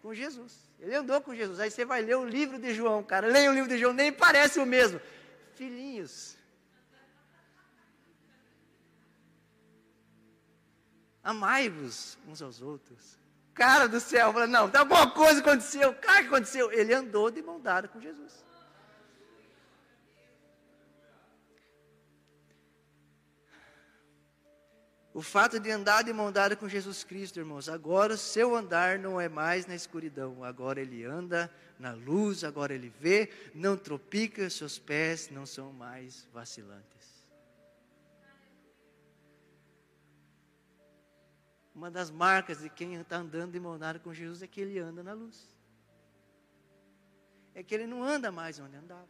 [0.02, 0.52] Com Jesus.
[0.80, 1.60] Ele andou com Jesus.
[1.60, 3.28] Aí você vai ler o livro de João, cara.
[3.28, 5.00] Leia o livro de João, nem parece o mesmo.
[5.54, 6.36] Filhinhos.
[11.22, 13.21] Amai-vos uns aos outros.
[13.54, 15.94] Cara do céu, fala, não, alguma coisa aconteceu.
[15.94, 16.72] Cara, que aconteceu?
[16.72, 18.42] Ele andou de mão dada com Jesus.
[25.14, 28.98] O fato de andar de mão dada com Jesus Cristo, irmãos, agora o seu andar
[28.98, 34.48] não é mais na escuridão, agora ele anda na luz, agora ele vê, não tropica,
[34.48, 37.12] seus pés não são mais vacilantes.
[41.74, 44.78] Uma das marcas de quem está andando de mão dada com Jesus é que ele
[44.78, 45.48] anda na luz.
[47.54, 49.08] É que ele não anda mais onde andava.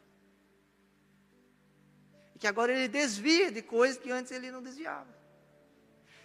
[2.35, 5.23] E que agora ele desvia de coisas que antes ele não desviava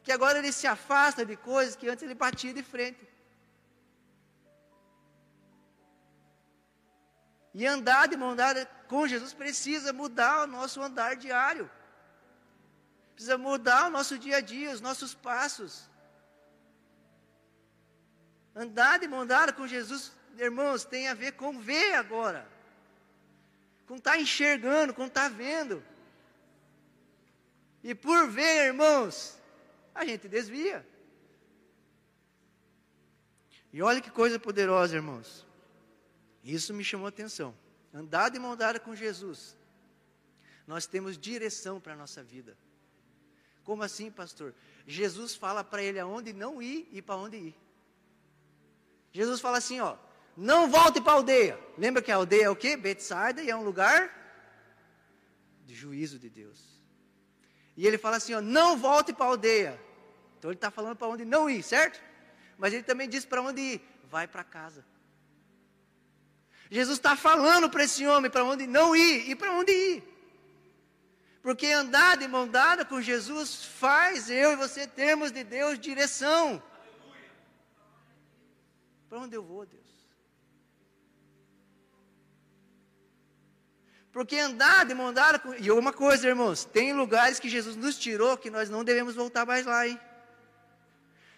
[0.07, 3.05] que agora ele se afasta de coisas que antes ele batia de frente.
[7.53, 11.69] E andar de mão dada com Jesus precisa mudar o nosso andar diário.
[13.15, 15.89] Precisa mudar o nosso dia a dia, os nossos passos.
[18.57, 19.23] Andar de mão
[19.55, 22.49] com Jesus, irmãos, tem a ver com ver agora.
[23.85, 25.83] Com estar tá enxergando, com estar tá vendo.
[27.83, 29.37] E por ver, irmãos,
[29.93, 30.83] a gente desvia.
[33.71, 35.45] E olha que coisa poderosa, irmãos.
[36.43, 37.55] Isso me chamou a atenção.
[37.93, 39.55] Andar de mão com Jesus.
[40.65, 42.57] Nós temos direção para a nossa vida.
[43.63, 44.55] Como assim, pastor?
[44.87, 47.66] Jesus fala para ele aonde não ir e para onde ir.
[49.11, 49.95] Jesus fala assim, ó,
[50.35, 51.59] não volte para a aldeia.
[51.77, 52.77] Lembra que a aldeia é o quê?
[52.77, 54.13] Betsaida e é um lugar
[55.65, 56.63] de juízo de Deus.
[57.75, 59.81] E ele fala assim, ó, não volte para a aldeia.
[60.37, 62.01] Então ele está falando para onde não ir, certo?
[62.57, 63.81] Mas ele também diz para onde ir.
[64.09, 64.85] Vai para casa.
[66.69, 70.03] Jesus está falando para esse homem para onde não ir e para onde ir.
[71.41, 76.61] Porque andar de mão dada com Jesus faz eu e você termos de Deus direção.
[79.09, 79.97] Para onde eu vou, Deus?
[84.11, 85.41] Porque andar de mão dada.
[85.59, 89.45] E uma coisa, irmãos: tem lugares que Jesus nos tirou que nós não devemos voltar
[89.45, 89.99] mais lá, hein?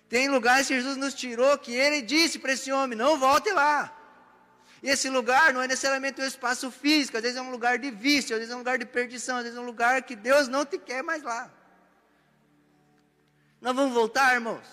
[0.07, 3.95] Tem lugares que Jesus nos tirou que ele disse para esse homem: não volte lá.
[4.81, 7.91] E esse lugar não é necessariamente um espaço físico, às vezes é um lugar de
[7.91, 10.47] vício, às vezes é um lugar de perdição, às vezes é um lugar que Deus
[10.47, 11.51] não te quer mais lá.
[13.59, 14.65] Nós vamos voltar, irmãos?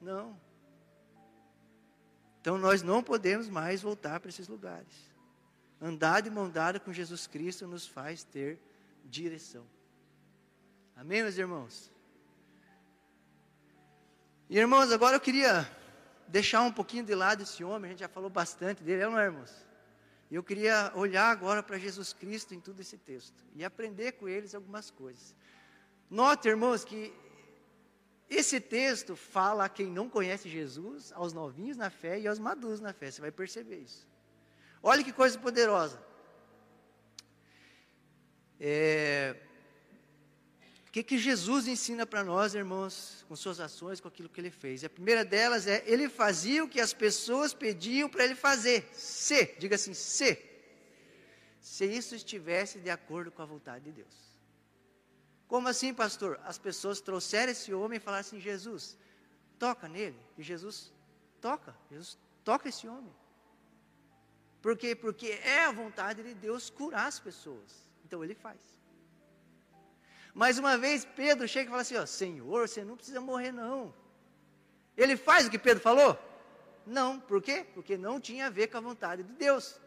[0.00, 0.38] Não.
[2.48, 5.12] Então nós não podemos mais voltar para esses lugares.
[5.78, 8.58] Andar de mão dada com Jesus Cristo nos faz ter
[9.04, 9.66] direção.
[10.96, 11.92] Amém, meus irmãos?
[14.48, 15.70] E irmãos, agora eu queria
[16.26, 19.26] deixar um pouquinho de lado esse homem, a gente já falou bastante dele, não é,
[19.26, 19.52] irmãos?
[20.30, 24.26] E eu queria olhar agora para Jesus Cristo em todo esse texto e aprender com
[24.26, 25.34] eles algumas coisas.
[26.08, 27.12] Note, irmãos, que
[28.28, 32.80] esse texto fala a quem não conhece Jesus, aos novinhos na fé e aos maduros
[32.80, 34.06] na fé, você vai perceber isso.
[34.82, 36.00] Olha que coisa poderosa.
[38.60, 39.36] É,
[40.88, 44.50] o que, que Jesus ensina para nós, irmãos, com suas ações, com aquilo que ele
[44.50, 44.84] fez?
[44.84, 48.88] A primeira delas é: ele fazia o que as pessoas pediam para ele fazer.
[48.92, 50.38] Se, diga assim, se.
[51.60, 54.27] Se isso estivesse de acordo com a vontade de Deus.
[55.48, 56.38] Como assim, pastor?
[56.44, 58.96] As pessoas trouxeram esse homem e falaram assim: Jesus,
[59.58, 60.20] toca nele.
[60.36, 60.92] E Jesus
[61.40, 61.74] toca.
[61.90, 63.12] Jesus toca esse homem.
[64.60, 64.94] Por quê?
[64.94, 67.88] Porque é a vontade de Deus curar as pessoas.
[68.04, 68.60] Então ele faz.
[70.34, 73.94] Mais uma vez, Pedro chega e fala assim: ó, Senhor, você não precisa morrer, não.
[74.96, 76.18] Ele faz o que Pedro falou?
[76.84, 77.66] Não, por quê?
[77.72, 79.80] Porque não tinha a ver com a vontade de Deus.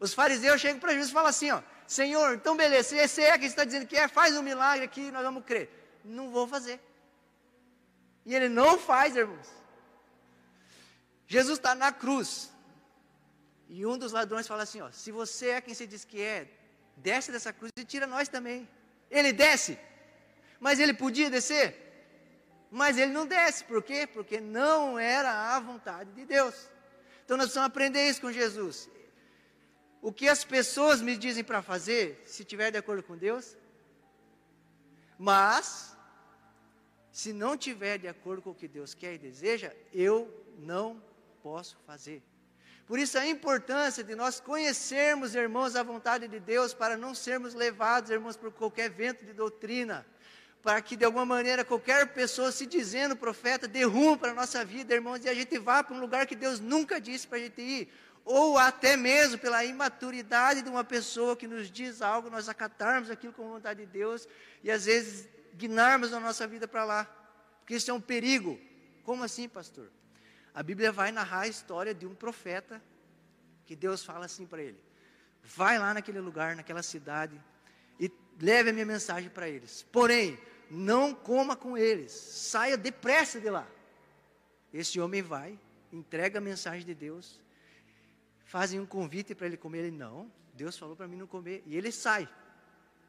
[0.00, 3.36] Os fariseus chegam para Jesus e falam assim: ó, Senhor, então beleza, se esse é
[3.38, 5.68] que está dizendo que é, faz um milagre aqui, nós vamos crer.
[6.04, 6.80] Não vou fazer.
[8.24, 9.48] E ele não faz, irmãos.
[11.26, 12.50] Jesus está na cruz.
[13.68, 16.48] E um dos ladrões fala assim: ó, se você é quem se diz que é,
[16.96, 18.68] desce dessa cruz e tira nós também.
[19.10, 19.78] Ele desce,
[20.58, 21.76] mas ele podia descer,
[22.70, 24.06] mas ele não desce, por quê?
[24.06, 26.54] Porque não era a vontade de Deus.
[27.24, 28.88] Então nós precisamos aprender isso com Jesus.
[30.00, 33.56] O que as pessoas me dizem para fazer, se tiver de acordo com Deus,
[35.18, 35.96] mas
[37.12, 41.02] se não tiver de acordo com o que Deus quer e deseja, eu não
[41.42, 42.22] posso fazer.
[42.86, 47.54] Por isso a importância de nós conhecermos, irmãos, a vontade de Deus, para não sermos
[47.54, 50.06] levados, irmãos, por qualquer vento de doutrina,
[50.62, 54.94] para que de alguma maneira qualquer pessoa se dizendo profeta derruba para a nossa vida,
[54.94, 57.60] irmãos, e a gente vá para um lugar que Deus nunca disse para a gente
[57.60, 57.92] ir,
[58.24, 63.32] ou até mesmo pela imaturidade de uma pessoa que nos diz algo, nós acatarmos aquilo
[63.32, 64.28] com vontade de Deus
[64.62, 67.04] e às vezes guinarmos a nossa vida para lá,
[67.60, 68.58] porque isso é um perigo.
[69.02, 69.90] Como assim, pastor?
[70.54, 72.82] a Bíblia vai narrar a história de um profeta
[73.64, 74.78] que Deus fala assim para ele:
[75.42, 77.40] vai lá naquele lugar, naquela cidade
[77.98, 79.86] e leve a minha mensagem para eles.
[79.92, 80.38] Porém,
[80.70, 83.66] não coma com eles, saia depressa de lá.
[84.72, 85.58] Esse homem vai,
[85.92, 87.40] entrega a mensagem de Deus,
[88.50, 89.78] fazem um convite para ele comer.
[89.78, 91.62] Ele não, Deus falou para mim não comer.
[91.64, 92.28] E ele sai,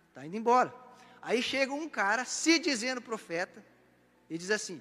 [0.08, 0.72] está indo embora.
[1.20, 3.64] Aí chega um cara, se dizendo profeta,
[4.30, 4.80] e diz assim: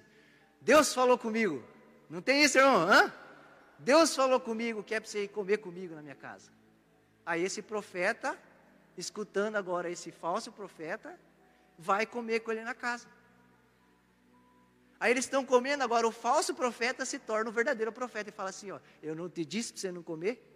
[0.61, 1.65] Deus falou comigo,
[2.11, 2.83] não tem isso, irmão?
[2.83, 3.13] Hã?
[3.79, 6.51] Deus falou comigo que é para você ir comer comigo na minha casa.
[7.25, 8.39] Aí esse profeta,
[8.99, 11.19] escutando agora esse falso profeta,
[11.79, 13.09] vai comer com ele na casa.
[14.99, 18.51] Aí eles estão comendo, agora o falso profeta se torna o verdadeiro profeta e fala
[18.51, 20.50] assim: ó, eu não te disse para você não comer,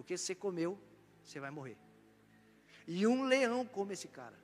[0.00, 0.78] porque se você comeu,
[1.22, 1.76] você vai morrer.
[2.86, 4.38] E um leão come esse cara.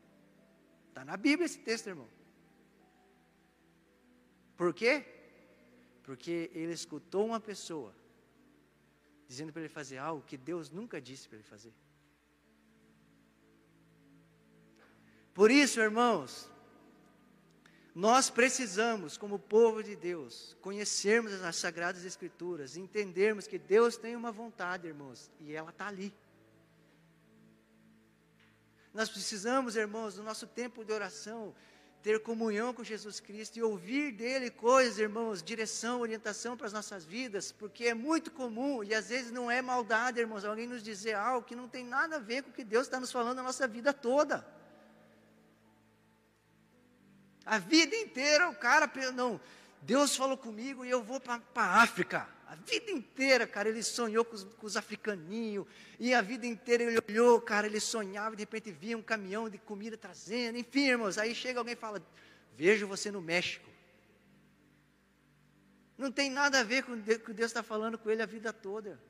[0.91, 2.07] Está na Bíblia esse texto, irmão.
[4.55, 5.03] Por quê?
[6.03, 7.95] Porque ele escutou uma pessoa
[9.27, 11.73] dizendo para ele fazer algo que Deus nunca disse para ele fazer.
[15.33, 16.51] Por isso, irmãos,
[17.97, 24.31] nós precisamos, como povo de Deus, conhecermos as Sagradas Escrituras, entendermos que Deus tem uma
[24.31, 26.13] vontade, irmãos, e ela está ali.
[28.93, 31.55] Nós precisamos, irmãos, no nosso tempo de oração,
[32.03, 37.07] ter comunhão com Jesus Cristo e ouvir dele coisas, irmãos, direção, orientação para as nossas
[37.07, 41.15] vidas, porque é muito comum e às vezes não é maldade, irmãos, alguém nos dizer
[41.15, 43.43] algo que não tem nada a ver com o que Deus está nos falando a
[43.43, 44.47] nossa vida toda.
[47.47, 49.41] A vida inteira o cara, não,
[49.81, 52.29] Deus falou comigo e eu vou para a África.
[52.49, 55.65] A vida inteira, cara, ele sonhou com os, com os, africaninhos.
[55.99, 59.49] E a vida inteira ele olhou, cara, ele sonhava e de repente via um caminhão
[59.49, 60.59] de comida trazendo.
[60.59, 62.03] Enfim, irmãos, aí chega alguém e fala:
[62.57, 63.69] Vejo você no México.
[65.97, 68.53] Não tem nada a ver com o que Deus está falando com ele a vida
[68.53, 69.01] toda.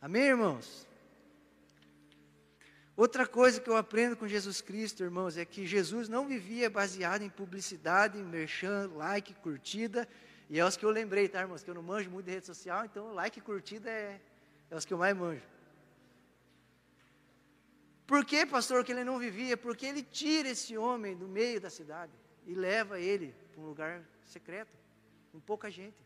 [0.00, 0.86] Amém, irmãos?
[3.02, 7.22] Outra coisa que eu aprendo com Jesus Cristo, irmãos, é que Jesus não vivia baseado
[7.22, 10.08] em publicidade, em merchan, like, curtida.
[10.48, 11.64] E é os que eu lembrei, tá, irmãos?
[11.64, 14.20] Que eu não manjo muito de rede social, então like e curtida é,
[14.70, 15.42] é os que eu mais manjo.
[18.06, 19.56] Por que, pastor, que ele não vivia?
[19.56, 22.12] Porque ele tira esse homem do meio da cidade
[22.46, 24.78] e leva ele para um lugar secreto,
[25.32, 25.98] com pouca gente.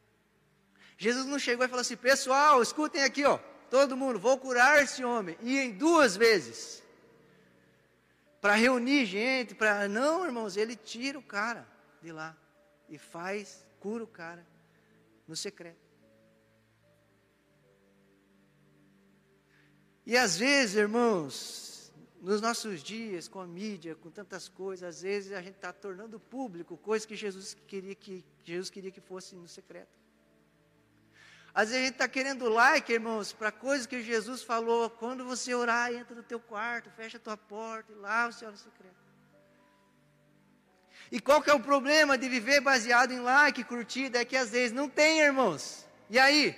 [0.97, 3.37] Jesus não chegou e falou assim: pessoal, escutem aqui, ó,
[3.69, 5.37] todo mundo, vou curar esse homem.
[5.43, 6.86] E em duas vezes.
[8.41, 9.89] Para reunir gente, para.
[9.89, 11.67] Não, irmãos, ele tira o cara
[12.03, 12.37] de lá
[12.89, 14.47] e faz, cura o cara
[15.27, 15.87] no secreto.
[20.05, 25.33] E às vezes, irmãos, nos nossos dias, com a mídia, com tantas coisas, às vezes
[25.33, 29.49] a gente está tornando público coisas que Jesus queria que, Jesus queria que fosse no
[29.49, 30.06] secreto.
[31.59, 34.91] Às vezes a gente está querendo like, irmãos, para coisas que Jesus falou.
[34.91, 38.53] Quando você orar, entra no teu quarto, fecha a tua porta e lá você ora
[38.53, 38.95] no secreto.
[41.11, 44.21] E qual que é o problema de viver baseado em like, curtida?
[44.21, 45.87] É que às vezes não tem, irmãos.
[46.11, 46.55] E aí?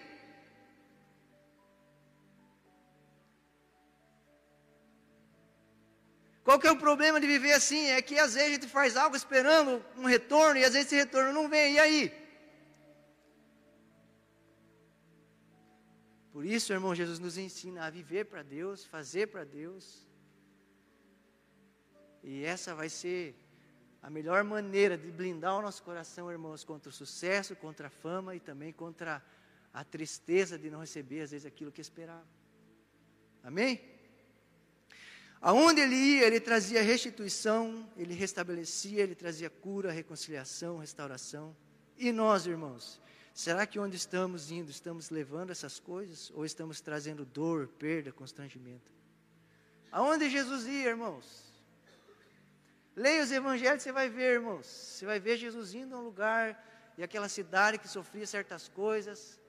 [6.42, 7.86] Qual que é o problema de viver assim?
[7.90, 10.96] É que às vezes a gente faz algo esperando um retorno e às vezes esse
[10.96, 11.74] retorno não vem.
[11.74, 12.17] E aí?
[16.38, 20.06] Por isso, irmão, Jesus nos ensina a viver para Deus, fazer para Deus.
[22.22, 23.34] E essa vai ser
[24.00, 28.36] a melhor maneira de blindar o nosso coração, irmãos, contra o sucesso, contra a fama
[28.36, 29.20] e também contra
[29.74, 32.24] a tristeza de não receber, às vezes, aquilo que esperava.
[33.42, 33.80] Amém?
[35.40, 41.56] Aonde ele ia, ele trazia restituição, ele restabelecia, ele trazia cura, reconciliação, restauração.
[41.98, 43.00] E nós, irmãos,
[43.38, 46.28] Será que onde estamos indo, estamos levando essas coisas?
[46.34, 48.90] Ou estamos trazendo dor, perda, constrangimento?
[49.92, 51.24] Aonde Jesus ia, irmãos?
[52.96, 54.66] Leia os evangelhos, você vai ver, irmãos.
[54.66, 56.60] Você vai ver Jesus indo a um lugar
[56.98, 59.40] e aquela cidade que sofria certas coisas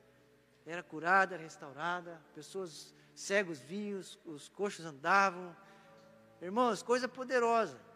[0.68, 5.58] era curada, restaurada, pessoas cegos vinham, os coxos andavam.
[6.40, 7.89] Irmãos, coisa poderosa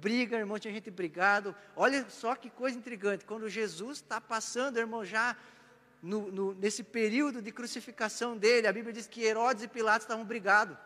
[0.00, 1.54] briga, irmão, tinha gente brigado.
[1.74, 3.24] Olha só que coisa intrigante.
[3.24, 5.36] Quando Jesus está passando, irmão, já
[6.02, 10.24] no, no, nesse período de crucificação dele, a Bíblia diz que Herodes e Pilatos estavam
[10.24, 10.76] brigados.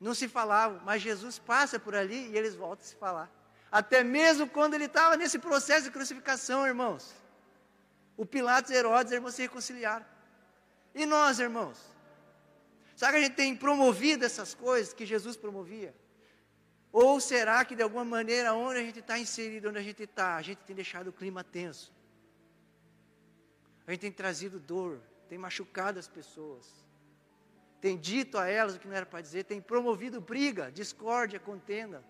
[0.00, 3.30] Não se falavam, mas Jesus passa por ali e eles voltam a se falar.
[3.70, 7.14] Até mesmo quando ele estava nesse processo de crucificação, irmãos.
[8.16, 10.06] O Pilatos e Herodes, irmãos, se reconciliaram.
[10.94, 11.78] E nós, irmãos?
[12.94, 15.94] Sabe que a gente tem promovido essas coisas que Jesus promovia?
[16.94, 20.36] Ou será que de alguma maneira, onde a gente está inserido, onde a gente está,
[20.36, 21.92] a gente tem deixado o clima tenso?
[23.84, 26.86] A gente tem trazido dor, tem machucado as pessoas,
[27.80, 32.04] tem dito a elas o que não era para dizer, tem promovido briga, discórdia, contenda.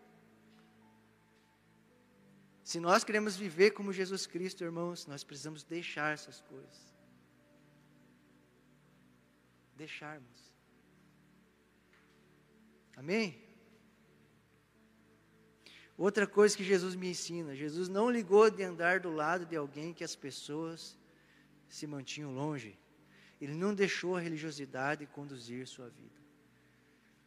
[2.62, 6.94] Se nós queremos viver como Jesus Cristo, irmãos, nós precisamos deixar essas coisas.
[9.74, 10.52] Deixarmos.
[12.94, 13.43] Amém?
[15.96, 19.94] Outra coisa que Jesus me ensina: Jesus não ligou de andar do lado de alguém
[19.94, 20.98] que as pessoas
[21.68, 22.78] se mantinham longe.
[23.40, 26.22] Ele não deixou a religiosidade conduzir sua vida.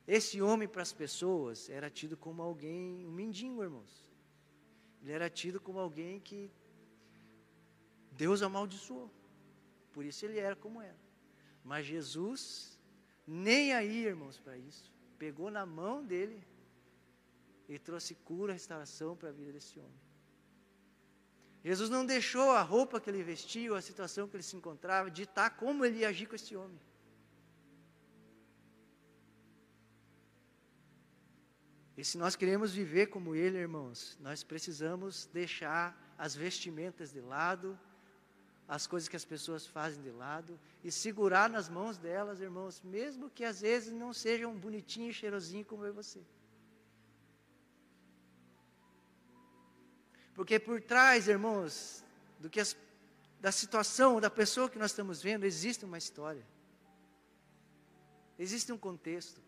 [0.08, 4.06] Esse homem, para as pessoas, era tido como alguém, um mendigo, irmãos.
[5.02, 6.50] Ele era tido como alguém que
[8.14, 9.12] Deus amaldiçoou.
[9.92, 10.98] Por isso ele era como era.
[11.64, 12.80] Mas Jesus,
[13.26, 14.92] nem aí, irmãos, para isso.
[15.20, 16.42] Pegou na mão dele
[17.68, 20.00] ele trouxe cura, restauração para a vida desse homem.
[21.64, 25.50] Jesus não deixou a roupa que ele vestiu, a situação que ele se encontrava, ditar
[25.58, 26.80] como ele ia agir com esse homem.
[31.98, 35.86] E se nós queremos viver como ele, irmãos, nós precisamos deixar
[36.18, 37.78] as vestimentas de lado,
[38.68, 43.30] as coisas que as pessoas fazem de lado, e segurar nas mãos delas, irmãos, mesmo
[43.30, 46.22] que às vezes não sejam bonitinho e cheirosinho como e você.
[50.38, 52.06] Porque por trás, irmãos,
[52.40, 52.78] do que as,
[53.42, 56.46] da situação, da pessoa que nós estamos vendo, existe uma história.
[58.38, 59.42] Existe um contexto.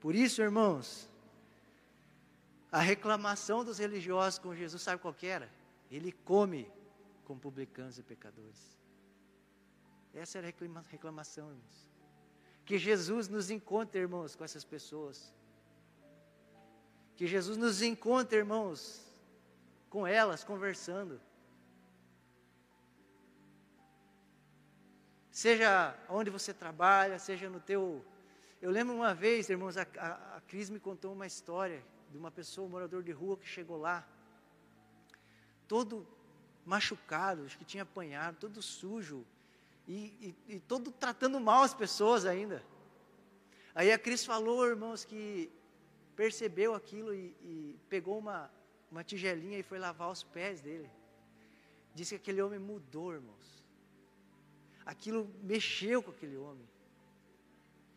[0.00, 1.08] Por isso, irmãos,
[2.72, 5.48] a reclamação dos religiosos com Jesus, sabe qual era?
[5.88, 6.68] Ele come
[7.24, 8.76] com publicanos e pecadores.
[10.12, 11.88] Essa era a reclamação, irmãos.
[12.64, 15.32] Que Jesus nos encontre, irmãos, com essas pessoas.
[17.20, 18.98] Que Jesus nos encontre, irmãos,
[19.90, 21.20] com elas, conversando.
[25.30, 28.02] Seja onde você trabalha, seja no teu.
[28.62, 32.30] Eu lembro uma vez, irmãos, a, a, a Cris me contou uma história de uma
[32.30, 34.08] pessoa, um morador de rua, que chegou lá,
[35.68, 36.08] todo
[36.64, 39.26] machucado, acho que tinha apanhado, todo sujo,
[39.86, 42.64] e, e, e todo tratando mal as pessoas ainda.
[43.74, 45.52] Aí a Cris falou, irmãos, que
[46.20, 48.50] percebeu aquilo e, e pegou uma,
[48.90, 50.90] uma tigelinha e foi lavar os pés dele.
[51.94, 53.64] Disse que aquele homem mudou, irmãos.
[54.84, 56.68] Aquilo mexeu com aquele homem.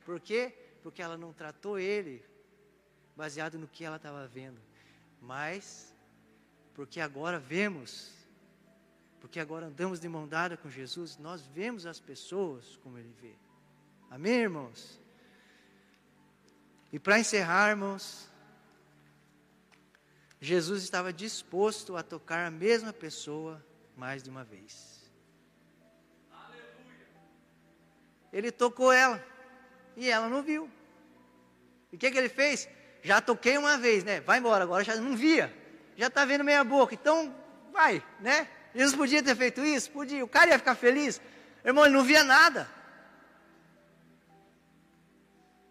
[0.06, 0.54] Por quê?
[0.82, 2.24] Porque ela não tratou ele
[3.14, 4.62] baseado no que ela estava vendo,
[5.22, 5.94] mas
[6.74, 8.10] porque agora vemos,
[9.20, 13.36] porque agora andamos de mão dada com Jesus, nós vemos as pessoas como Ele vê.
[14.10, 15.03] Amém, irmãos?
[16.94, 18.30] E para encerrarmos,
[20.40, 23.66] Jesus estava disposto a tocar a mesma pessoa
[23.98, 25.12] mais de uma vez.
[28.32, 29.26] Ele tocou ela
[29.98, 30.70] e ela não viu.
[31.92, 32.70] E o que, que ele fez?
[33.02, 34.22] Já toquei uma vez, né?
[34.22, 35.52] Vai embora, agora já não via.
[35.98, 37.36] Já está vendo meia boca, então
[37.72, 38.48] vai, né?
[38.76, 39.90] Jesus podia ter feito isso?
[39.90, 40.24] Podia.
[40.24, 41.20] O cara ia ficar feliz?
[41.66, 42.70] Irmão, ele não via nada.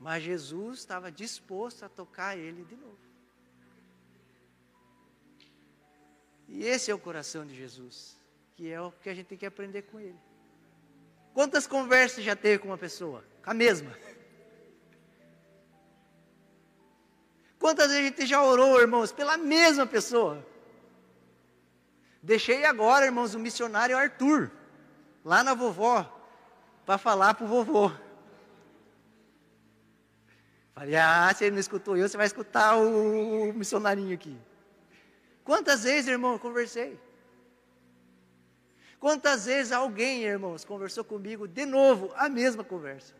[0.02, 2.98] Mas Jesus estava disposto a tocar ele de novo.
[6.48, 8.18] E esse é o coração de Jesus,
[8.56, 10.18] que é o que a gente tem que aprender com ele.
[11.32, 13.24] Quantas conversas já teve com uma pessoa?
[13.44, 13.96] Com a mesma.
[17.60, 20.44] Quantas vezes a gente já orou, irmãos, pela mesma pessoa?
[22.20, 24.50] Deixei agora, irmãos, o missionário Arthur,
[25.24, 26.02] lá na vovó,
[26.84, 27.92] para falar para o vovô.
[30.82, 34.36] Falei, ah, se ele não escutou eu, você vai escutar o missionarinho aqui.
[35.44, 36.98] Quantas vezes, irmão, conversei?
[38.98, 43.14] Quantas vezes alguém, irmãos, conversou comigo de novo a mesma conversa?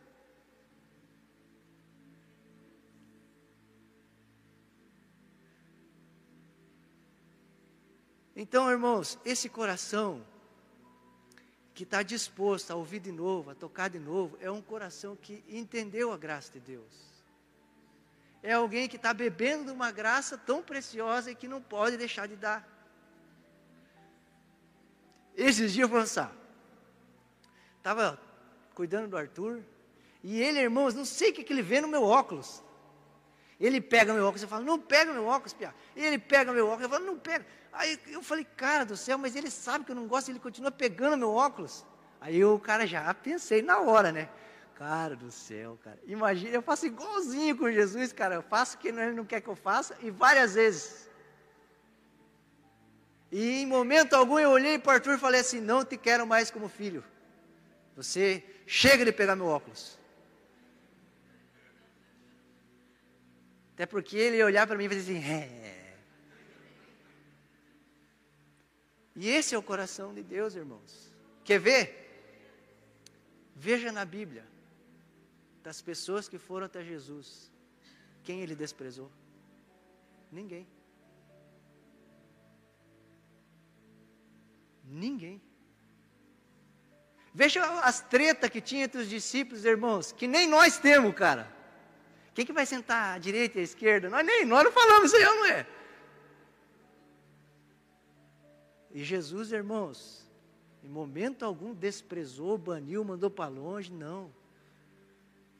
[8.35, 10.21] Então, irmãos, esse coração
[11.73, 15.41] que está disposto a ouvir de novo, a tocar de novo, é um coração que
[15.47, 17.12] entendeu a graça de Deus
[18.43, 22.27] é alguém que está bebendo de uma graça tão preciosa e que não pode deixar
[22.27, 22.67] de dar.
[25.35, 26.31] Esses dias eu pensar,
[27.77, 28.19] estava
[28.75, 29.63] cuidando do Arthur,
[30.21, 32.61] e ele, irmãos, não sei o que, que ele vê no meu óculos.
[33.59, 35.73] Ele pega meu óculos e fala, não pega meu óculos, Pia.
[35.95, 37.45] Ele pega meu óculos e fala, não pega.
[37.71, 40.69] Aí eu falei, cara do céu, mas ele sabe que eu não gosto, ele continua
[40.69, 41.85] pegando meu óculos.
[42.19, 44.29] Aí o cara já pensei na hora, né?
[44.75, 45.99] Cara do céu, cara.
[46.05, 48.35] Imagina, eu faço igualzinho com Jesus, cara.
[48.35, 51.09] Eu faço o que ele não quer que eu faça e várias vezes.
[53.31, 56.25] E em momento algum eu olhei para o Arthur e falei assim: Não te quero
[56.25, 57.03] mais como filho.
[57.95, 59.99] Você chega de pegar meu óculos.
[63.73, 65.97] Até porque ele ia olhar para mim e fazer assim: é.
[69.15, 71.13] E esse é o coração de Deus, irmãos.
[71.43, 71.99] Quer ver?
[73.55, 74.52] Veja na Bíblia
[75.63, 77.51] das pessoas que foram até Jesus,
[78.23, 79.09] quem ele desprezou?
[80.31, 80.67] Ninguém.
[84.83, 85.41] Ninguém.
[87.33, 91.51] Veja as tretas que tinha entre os discípulos, irmãos, que nem nós temos, cara.
[92.35, 94.09] Quem que vai sentar à direita e à esquerda?
[94.09, 95.67] Nós nem, nós não falamos isso aí, não é?
[98.91, 100.29] E Jesus, irmãos,
[100.83, 104.31] em momento algum desprezou, baniu, mandou para longe, não.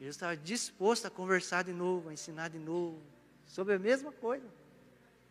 [0.03, 3.01] Jesus estava disposto a conversar de novo, a ensinar de novo,
[3.45, 4.45] sobre a mesma coisa.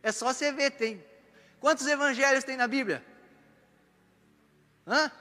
[0.03, 1.05] É só você ver, tem.
[1.61, 3.05] Quantos evangelhos tem na Bíblia?
[4.87, 5.12] Hã?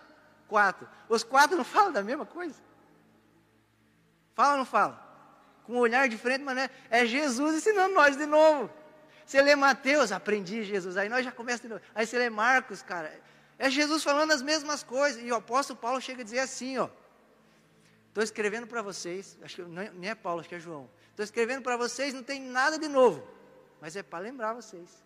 [0.47, 0.87] Quatro.
[1.09, 2.55] Os quatro não falam da mesma coisa?
[4.33, 5.05] Fala ou não fala?
[5.65, 8.71] Com um olhar diferente, mas é, é Jesus ensinando nós de novo.
[9.25, 10.95] Você lê Mateus, aprendi Jesus.
[10.95, 11.81] Aí nós já começamos de novo.
[11.93, 13.13] Aí você lê Marcos, cara.
[13.59, 15.21] É Jesus falando as mesmas coisas.
[15.21, 16.87] E o apóstolo Paulo chega a dizer assim, ó.
[18.11, 20.89] Estou escrevendo para vocês, acho que não, é, nem é Paulo, acho que é João.
[21.11, 23.25] Estou escrevendo para vocês, não tem nada de novo,
[23.79, 25.01] mas é para lembrar vocês.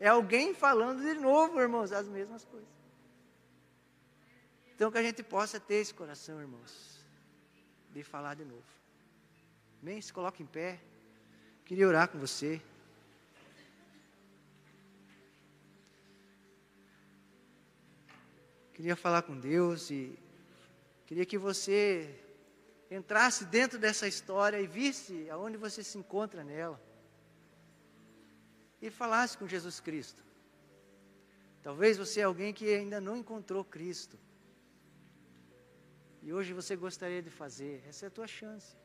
[0.00, 2.68] É alguém falando de novo, irmãos, as mesmas coisas.
[4.74, 7.04] Então que a gente possa ter esse coração, irmãos,
[7.90, 8.64] de falar de novo.
[9.82, 10.00] Amém?
[10.00, 10.80] Se coloque em pé.
[11.66, 12.58] Queria orar com você.
[18.72, 20.18] Queria falar com Deus e
[21.04, 22.25] queria que você
[22.90, 26.80] entrasse dentro dessa história e visse aonde você se encontra nela.
[28.80, 30.22] E falasse com Jesus Cristo.
[31.62, 34.18] Talvez você é alguém que ainda não encontrou Cristo.
[36.22, 37.82] E hoje você gostaria de fazer.
[37.88, 38.76] Essa é a tua chance.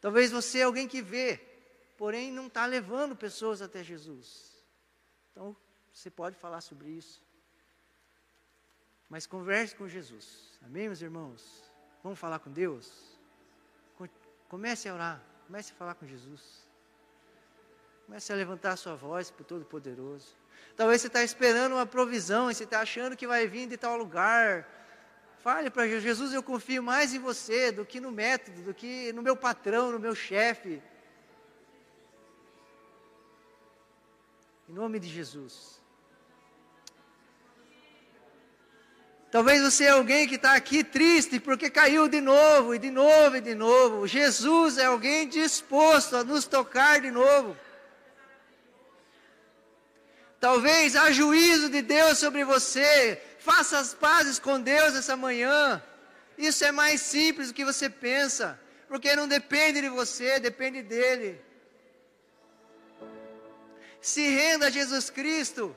[0.00, 1.38] Talvez você é alguém que vê,
[1.96, 4.64] porém não está levando pessoas até Jesus.
[5.30, 5.56] Então,
[5.92, 7.22] você pode falar sobre isso.
[9.08, 10.58] Mas converse com Jesus.
[10.62, 11.64] Amém, meus irmãos?
[12.02, 13.13] Vamos falar com Deus?
[14.48, 15.22] Comece a orar.
[15.46, 16.64] Comece a falar com Jesus.
[18.06, 20.36] Comece a levantar a sua voz para o Todo-Poderoso.
[20.76, 23.96] Talvez você está esperando uma provisão e você está achando que vai vir de tal
[23.96, 24.68] lugar.
[25.38, 29.12] Fale para Jesus, Jesus, eu confio mais em você do que no método, do que
[29.12, 30.82] no meu patrão, no meu chefe.
[34.68, 35.83] Em nome de Jesus.
[39.34, 43.36] Talvez você é alguém que está aqui triste porque caiu de novo, e de novo,
[43.36, 44.06] e de novo.
[44.06, 47.56] Jesus é alguém disposto a nos tocar de novo.
[50.38, 53.20] Talvez há juízo de Deus sobre você.
[53.40, 55.82] Faça as pazes com Deus essa manhã.
[56.38, 58.56] Isso é mais simples do que você pensa,
[58.86, 61.40] porque não depende de você, depende dele.
[64.00, 65.74] Se renda a Jesus Cristo.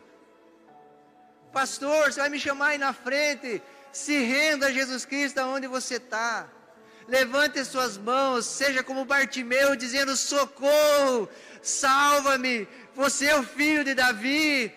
[1.58, 3.64] Pastor, você vai me chamar aí na frente.
[3.92, 6.48] Se renda a Jesus Cristo aonde você está.
[7.08, 11.28] Levante as suas mãos, seja como Bartimeu dizendo: socorro,
[11.64, 14.72] salva-me, você é o filho de Davi.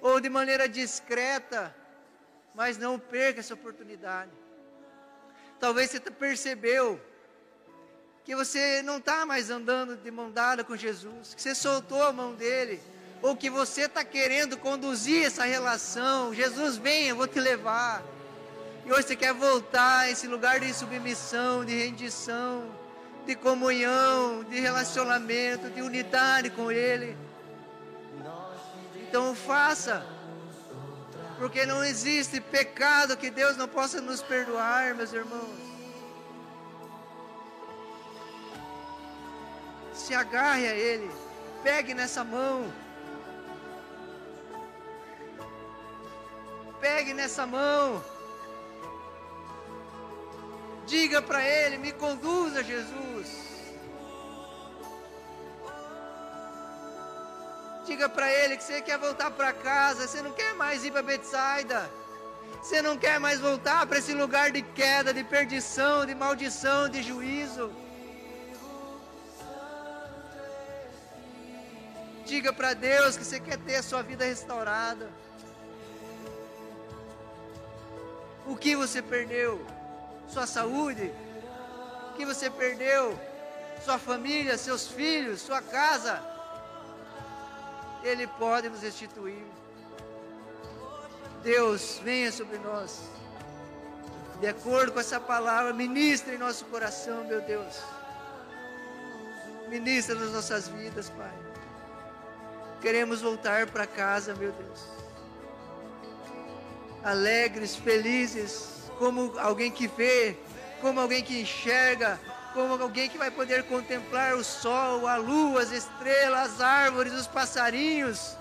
[0.00, 1.72] Ou de maneira discreta,
[2.52, 4.32] mas não perca essa oportunidade.
[5.60, 7.00] Talvez você percebeu
[8.24, 12.12] que você não está mais andando de mão dada com Jesus, que você soltou a
[12.12, 12.82] mão dele
[13.22, 16.32] ou que você está querendo conduzir essa relação.
[16.34, 18.02] Jesus, vem, eu vou te levar.
[18.86, 22.64] E hoje você quer voltar a esse lugar de submissão, de rendição,
[23.26, 27.16] de comunhão, de relacionamento, de unidade com Ele.
[28.96, 30.06] Então faça,
[31.38, 35.68] porque não existe pecado que Deus não possa nos perdoar, meus irmãos.
[39.92, 41.10] Se agarre a Ele,
[41.62, 42.72] pegue nessa mão.
[46.80, 48.02] Pegue nessa mão.
[50.86, 53.28] Diga para Ele: me conduza, Jesus.
[57.86, 61.02] Diga para Ele que você quer voltar para casa, você não quer mais ir para
[61.02, 61.90] Betsaida.
[62.62, 67.02] Você não quer mais voltar para esse lugar de queda, de perdição, de maldição, de
[67.02, 67.70] juízo.
[72.26, 75.08] Diga para Deus que você quer ter a sua vida restaurada.
[78.48, 79.64] O que você perdeu?
[80.26, 81.12] Sua saúde?
[82.10, 83.18] O que você perdeu?
[83.84, 86.18] Sua família, seus filhos, sua casa?
[88.02, 89.44] Ele pode nos restituir.
[91.42, 93.02] Deus, venha sobre nós.
[94.40, 97.76] De acordo com essa palavra, ministra em nosso coração, meu Deus.
[99.68, 101.34] Ministra nas nossas vidas, Pai.
[102.80, 104.97] Queremos voltar para casa, meu Deus
[107.02, 110.36] alegres, felizes, como alguém que vê,
[110.80, 112.18] como alguém que enxerga,
[112.52, 117.26] como alguém que vai poder contemplar o sol, a lua, as estrelas, as árvores, os
[117.26, 118.36] passarinhos.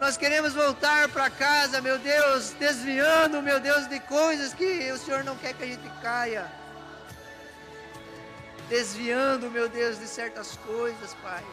[0.00, 5.24] Nós queremos voltar para casa, meu Deus, desviando, meu Deus, de coisas que o Senhor
[5.24, 6.50] não quer que a gente caia.
[8.68, 11.44] Desviando, meu Deus, de certas coisas, Pai.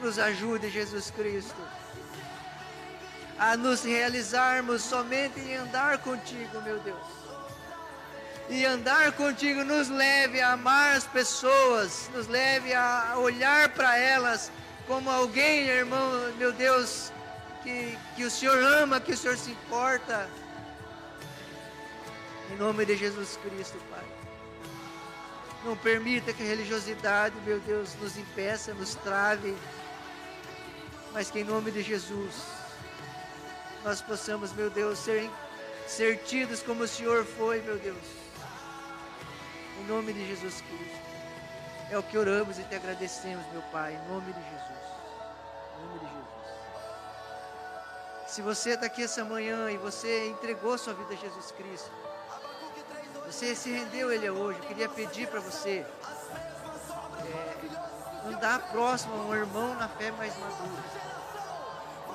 [0.00, 1.83] Nos ajude, Jesus Cristo
[3.38, 7.24] a nos realizarmos somente em andar contigo, meu Deus.
[8.48, 14.52] E andar contigo nos leve a amar as pessoas, nos leve a olhar para elas
[14.86, 17.10] como alguém, irmão, meu Deus,
[17.62, 20.28] que, que o Senhor ama, que o Senhor se importa.
[22.50, 24.04] Em nome de Jesus Cristo, Pai.
[25.64, 29.56] Não permita que a religiosidade, meu Deus, nos impeça, nos trave,
[31.14, 32.63] mas que em nome de Jesus
[33.84, 35.30] nós possamos, meu Deus, ser,
[35.86, 38.02] ser tidos como o Senhor foi, meu Deus.
[39.78, 41.04] Em nome de Jesus Cristo.
[41.90, 44.78] É o que oramos e te agradecemos, meu Pai, em nome de Jesus.
[45.76, 46.24] Em nome de Jesus.
[48.28, 51.90] Se você está aqui essa manhã e você entregou sua vida a Jesus Cristo,
[53.26, 55.84] você se rendeu a Ele hoje, eu queria pedir para você
[57.20, 61.03] é, andar próximo a um irmão na fé mais madura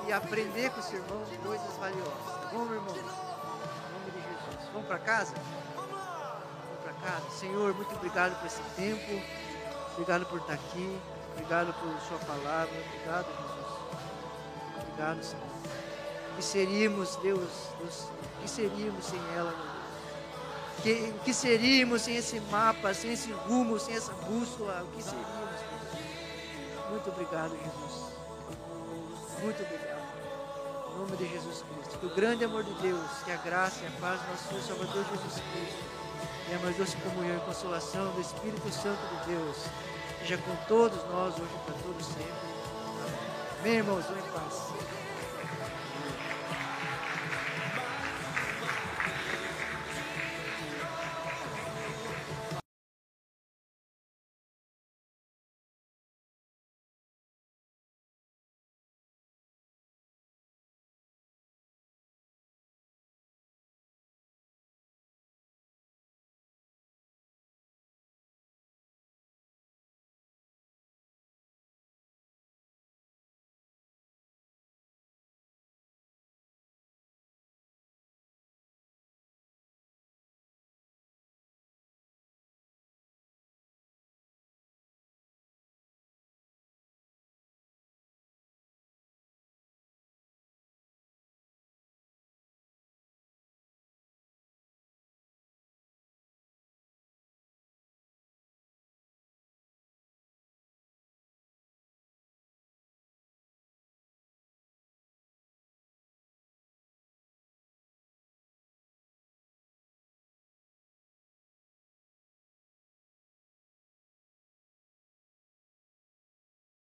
[0.06, 2.52] e aprender com o seu irmão coisas valiosas.
[2.52, 2.96] Vamos, irmão?
[2.96, 4.70] Em nome de Jesus.
[4.72, 5.34] Vamos para casa?
[5.74, 7.30] Vamos para casa.
[7.38, 9.22] Senhor, muito obrigado por esse tempo.
[9.92, 11.00] Obrigado por estar aqui.
[11.32, 12.74] Obrigado por Sua palavra.
[12.86, 13.80] Obrigado, Jesus.
[14.82, 15.46] Obrigado, Senhor.
[16.36, 19.80] Que seríamos, Deus, O que seríamos sem ela, meu Deus?
[20.82, 24.82] Que, que seríamos sem esse mapa, sem esse rumo, sem essa bússola?
[24.82, 26.90] O que seríamos, meu Deus?
[26.90, 28.19] Muito obrigado, Jesus.
[29.42, 30.00] Muito obrigado.
[30.92, 31.98] Em nome de Jesus Cristo.
[31.98, 35.04] Que o grande amor de Deus, que a graça e a paz do nosso Salvador
[35.04, 35.84] Jesus Cristo,
[36.50, 39.56] e a mais doce comunhão e consolação do Espírito Santo de Deus,
[40.20, 42.50] seja com todos nós, hoje para todos sempre.
[43.60, 44.99] Amém, irmãos, vão em paz.